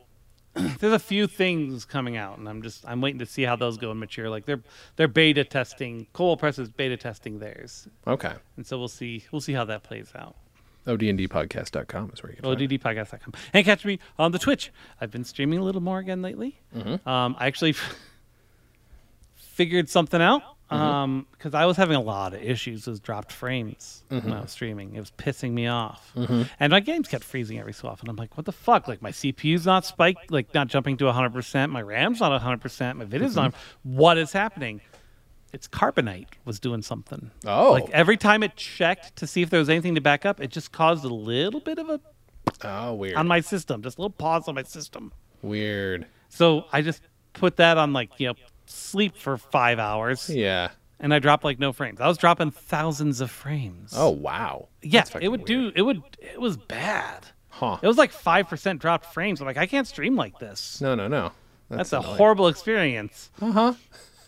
[0.79, 3.77] there's a few things coming out, and I'm just I'm waiting to see how those
[3.77, 4.29] go and mature.
[4.29, 4.61] Like they're
[4.95, 6.07] they're beta testing.
[6.13, 8.33] Kobold Press is beta testing theirs, Okay.
[8.57, 10.35] and so we'll see we'll see how that plays out.
[10.87, 12.45] ODNDpodcast.com is where you can.
[12.45, 13.33] ODDpodcast.com.
[13.53, 14.71] And catch me on the Twitch.
[14.99, 16.59] I've been streaming a little more again lately.
[16.75, 17.07] Mm-hmm.
[17.07, 17.75] Um, I actually
[19.35, 20.41] figured something out
[20.71, 21.19] Mm-hmm.
[21.31, 24.29] because I was having a lot of issues with dropped frames Mm-hmm.
[24.29, 24.95] when I was streaming.
[24.95, 26.11] It was pissing me off.
[26.15, 28.09] And my games kept freezing every so often.
[28.09, 28.87] I'm like, what the fuck?
[28.87, 31.69] Like, my CPU's not spiked, like, not jumping to 100%.
[31.69, 32.95] My RAM's not 100%.
[32.97, 33.51] My video's not.
[33.51, 33.95] Mm-hmm.
[33.97, 34.81] What is happening?
[35.53, 37.31] It's Carbonite was doing something.
[37.45, 37.71] Oh.
[37.73, 40.49] Like, every time it checked to see if there was anything to back up, it
[40.49, 41.99] just caused a little bit of a
[42.63, 43.15] Oh, weird.
[43.15, 45.11] on my system, just a little pause on my system.
[45.41, 46.05] weird.
[46.29, 47.01] So I just
[47.33, 48.33] put that on like you know
[48.71, 50.69] sleep for five hours, Yeah.
[50.99, 51.99] and I dropped like no frames.
[52.01, 53.93] I was dropping thousands of frames.
[53.95, 54.67] Oh, wow.
[54.81, 55.47] yeah, it would weird.
[55.47, 55.71] do.
[55.75, 56.01] It would.
[56.19, 57.27] It was bad.
[57.49, 57.77] Huh.
[57.81, 59.41] It was like five percent dropped frames.
[59.41, 60.79] I'm like, I can't stream like this.
[60.81, 61.31] No, no, no.
[61.69, 62.17] That's, a annoying.
[62.17, 63.29] horrible experience.
[63.41, 63.73] Uh huh.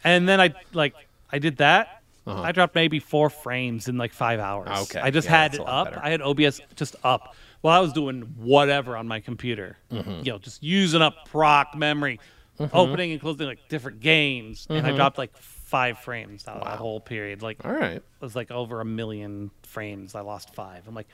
[0.03, 0.93] And then I like
[1.31, 2.01] I did that.
[2.25, 2.41] Uh-huh.
[2.41, 4.69] I dropped maybe four frames in like five hours.
[4.83, 4.99] Okay.
[4.99, 5.89] I just Yeah, had it up.
[5.89, 5.99] better.
[6.01, 9.77] I had OBS just up while I was doing whatever on my computer.
[9.91, 10.25] Mm-hmm.
[10.25, 12.19] You know, just using up proc memory,
[12.59, 14.95] opening and closing like different games, and I Mm-hmm.
[14.97, 17.41] dropped like five frames out of that whole period.
[17.41, 17.93] Like All right.
[17.97, 20.13] it was like over a million frames.
[20.15, 20.87] I lost five.
[20.87, 21.07] I'm like,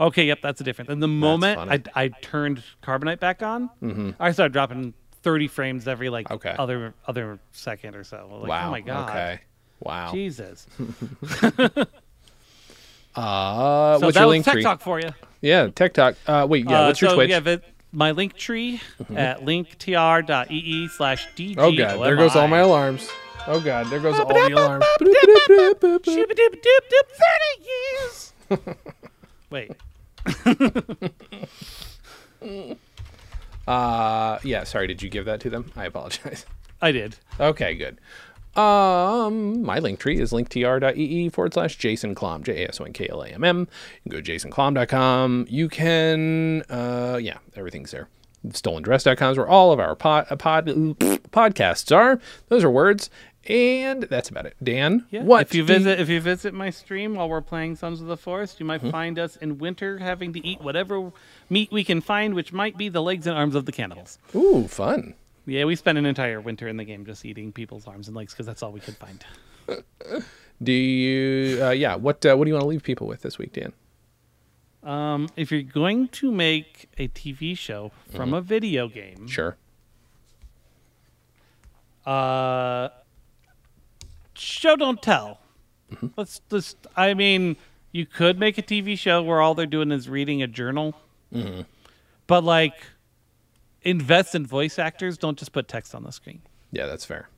[0.00, 0.90] okay, yep, that's a difference.
[0.90, 1.82] And the moment I.
[1.94, 6.34] I turned Carbonite back on, I started dropping 30 frames every like Mm-hmm.
[6.34, 6.54] Okay.
[6.58, 8.28] other other second or so.
[8.40, 8.68] Like, wow.
[8.68, 9.10] Oh my god.
[9.10, 9.40] Okay.
[9.80, 10.12] Wow.
[10.12, 10.66] Jesus.
[13.14, 14.60] Uh, So what's that your was link Tech?
[14.62, 15.08] Talk for you.
[15.40, 16.16] Yeah, Tech Talk.
[16.26, 16.82] Uh, wait, yeah.
[16.82, 17.30] Uh, what's your so Twitch?
[17.30, 17.40] Yeah,
[17.96, 18.80] my link tree
[19.16, 21.54] at linktr.ee slash DG.
[21.56, 23.08] oh god, there goes all my alarms.
[23.46, 24.84] Oh god, there goes all the alarms.
[28.50, 28.76] 30 years.
[29.50, 29.72] Wait.
[33.66, 34.62] Uh, yeah.
[34.62, 35.72] Sorry, did you give that to them?
[35.74, 36.46] I apologize.
[36.80, 37.16] I did.
[37.40, 37.98] Okay, good.
[38.58, 42.92] Um, my link tree is linktr.ee forward slash Jason Klamm, J A S O N
[42.92, 43.68] K L A M M.
[44.04, 45.46] You can go to jasonklamm.com.
[45.48, 48.08] You can, uh, yeah, everything's there.
[48.46, 52.20] Stolendress.com is where all of our pod, uh, pod, podcasts are.
[52.48, 53.10] Those are words.
[53.48, 54.56] And that's about it.
[54.60, 55.22] Dan, Yeah.
[55.22, 55.42] what?
[55.42, 58.58] If you visit if you visit my stream while we're playing Sons of the Forest,
[58.58, 58.90] you might Hmm?
[58.90, 61.12] find us in winter having to eat whatever
[61.48, 64.18] meat we can find, which might be the legs and arms of the cannibals.
[64.34, 65.14] Ooh, fun.
[65.46, 68.32] Yeah, we spent an entire winter in the game just eating people's arms and legs
[68.32, 69.24] because that's all we could find.
[70.62, 73.36] Do you, uh, yeah, what, uh, what do you want to leave people with this
[73.38, 73.72] week, Dan?
[74.82, 79.26] Um, if you're going to make a TV show from a video game, Mm-hmm.
[79.26, 79.56] Sure.
[82.06, 82.88] uh,
[84.34, 85.40] show don't tell.
[85.92, 86.06] Mm-hmm.
[86.16, 86.76] Let's just.
[86.96, 87.56] I mean,
[87.92, 90.94] you could make a TV show where all they're doing is reading a journal,
[91.34, 91.62] Mm-hmm.
[92.28, 92.74] but like,
[93.86, 95.16] invest in voice actors.
[95.16, 96.42] Don't just put text on the screen.
[96.72, 97.28] Yeah, that's fair.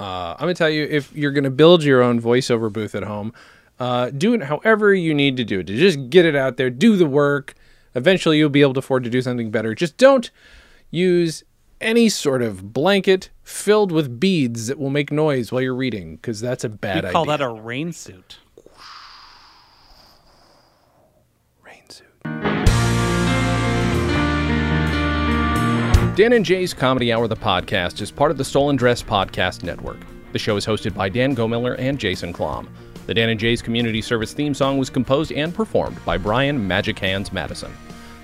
[0.00, 3.32] Uh, I'm gonna tell you if you're gonna build your own voiceover booth at home,
[3.78, 5.66] uh, do it however you need to do it.
[5.66, 7.54] Just get it out there, do the work.
[7.94, 9.72] Eventually, you'll be able to afford to do something better.
[9.72, 10.30] Just don't
[10.90, 11.44] use
[11.80, 16.40] any sort of blanket filled with beads that will make noise while you're reading, because
[16.40, 17.12] that's a bad We call idea.
[17.12, 18.38] Call that a rain suit.
[26.14, 29.96] Dan and Jay's Comedy Hour, the podcast, is part of the Stolen Dress Podcast Network.
[30.30, 32.68] The show is hosted by Dan Gomiller and Jason Klamm.
[33.06, 37.00] The Dan and Jay's Community Service theme song was composed and performed by Brian Magic
[37.00, 37.72] Hands Madison.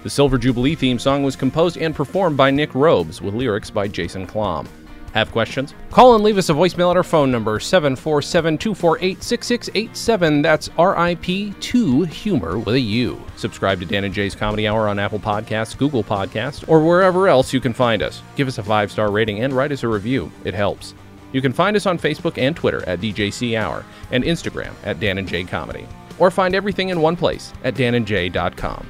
[0.05, 3.89] The Silver Jubilee theme song was composed and performed by Nick Robes with lyrics by
[3.89, 4.69] Jason Klamm.
[5.12, 5.74] Have questions?
[5.91, 10.43] Call and leave us a voicemail at our phone number 747 248 6687.
[10.43, 13.20] That's RIP2 Humor with a U.
[13.37, 17.53] Subscribe to Dan and Jay's Comedy Hour on Apple Podcasts, Google Podcasts, or wherever else
[17.53, 18.23] you can find us.
[18.37, 20.31] Give us a five star rating and write us a review.
[20.45, 20.95] It helps.
[21.32, 25.19] You can find us on Facebook and Twitter at DJC Hour and Instagram at Dan
[25.19, 25.87] and Jay Comedy.
[26.19, 28.87] Or find everything in one place at danandjay.com.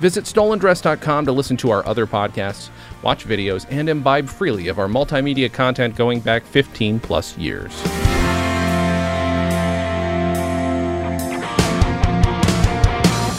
[0.00, 2.70] Visit stolendress.com to listen to our other podcasts,
[3.02, 7.72] watch videos, and imbibe freely of our multimedia content going back 15 plus years.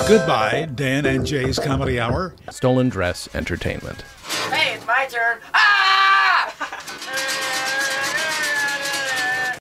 [0.08, 2.36] Goodbye, Dan and Jay's Comedy Hour.
[2.50, 4.02] Stolen Dress Entertainment.
[4.52, 5.40] Hey, it's my turn.
[5.54, 6.11] Ah!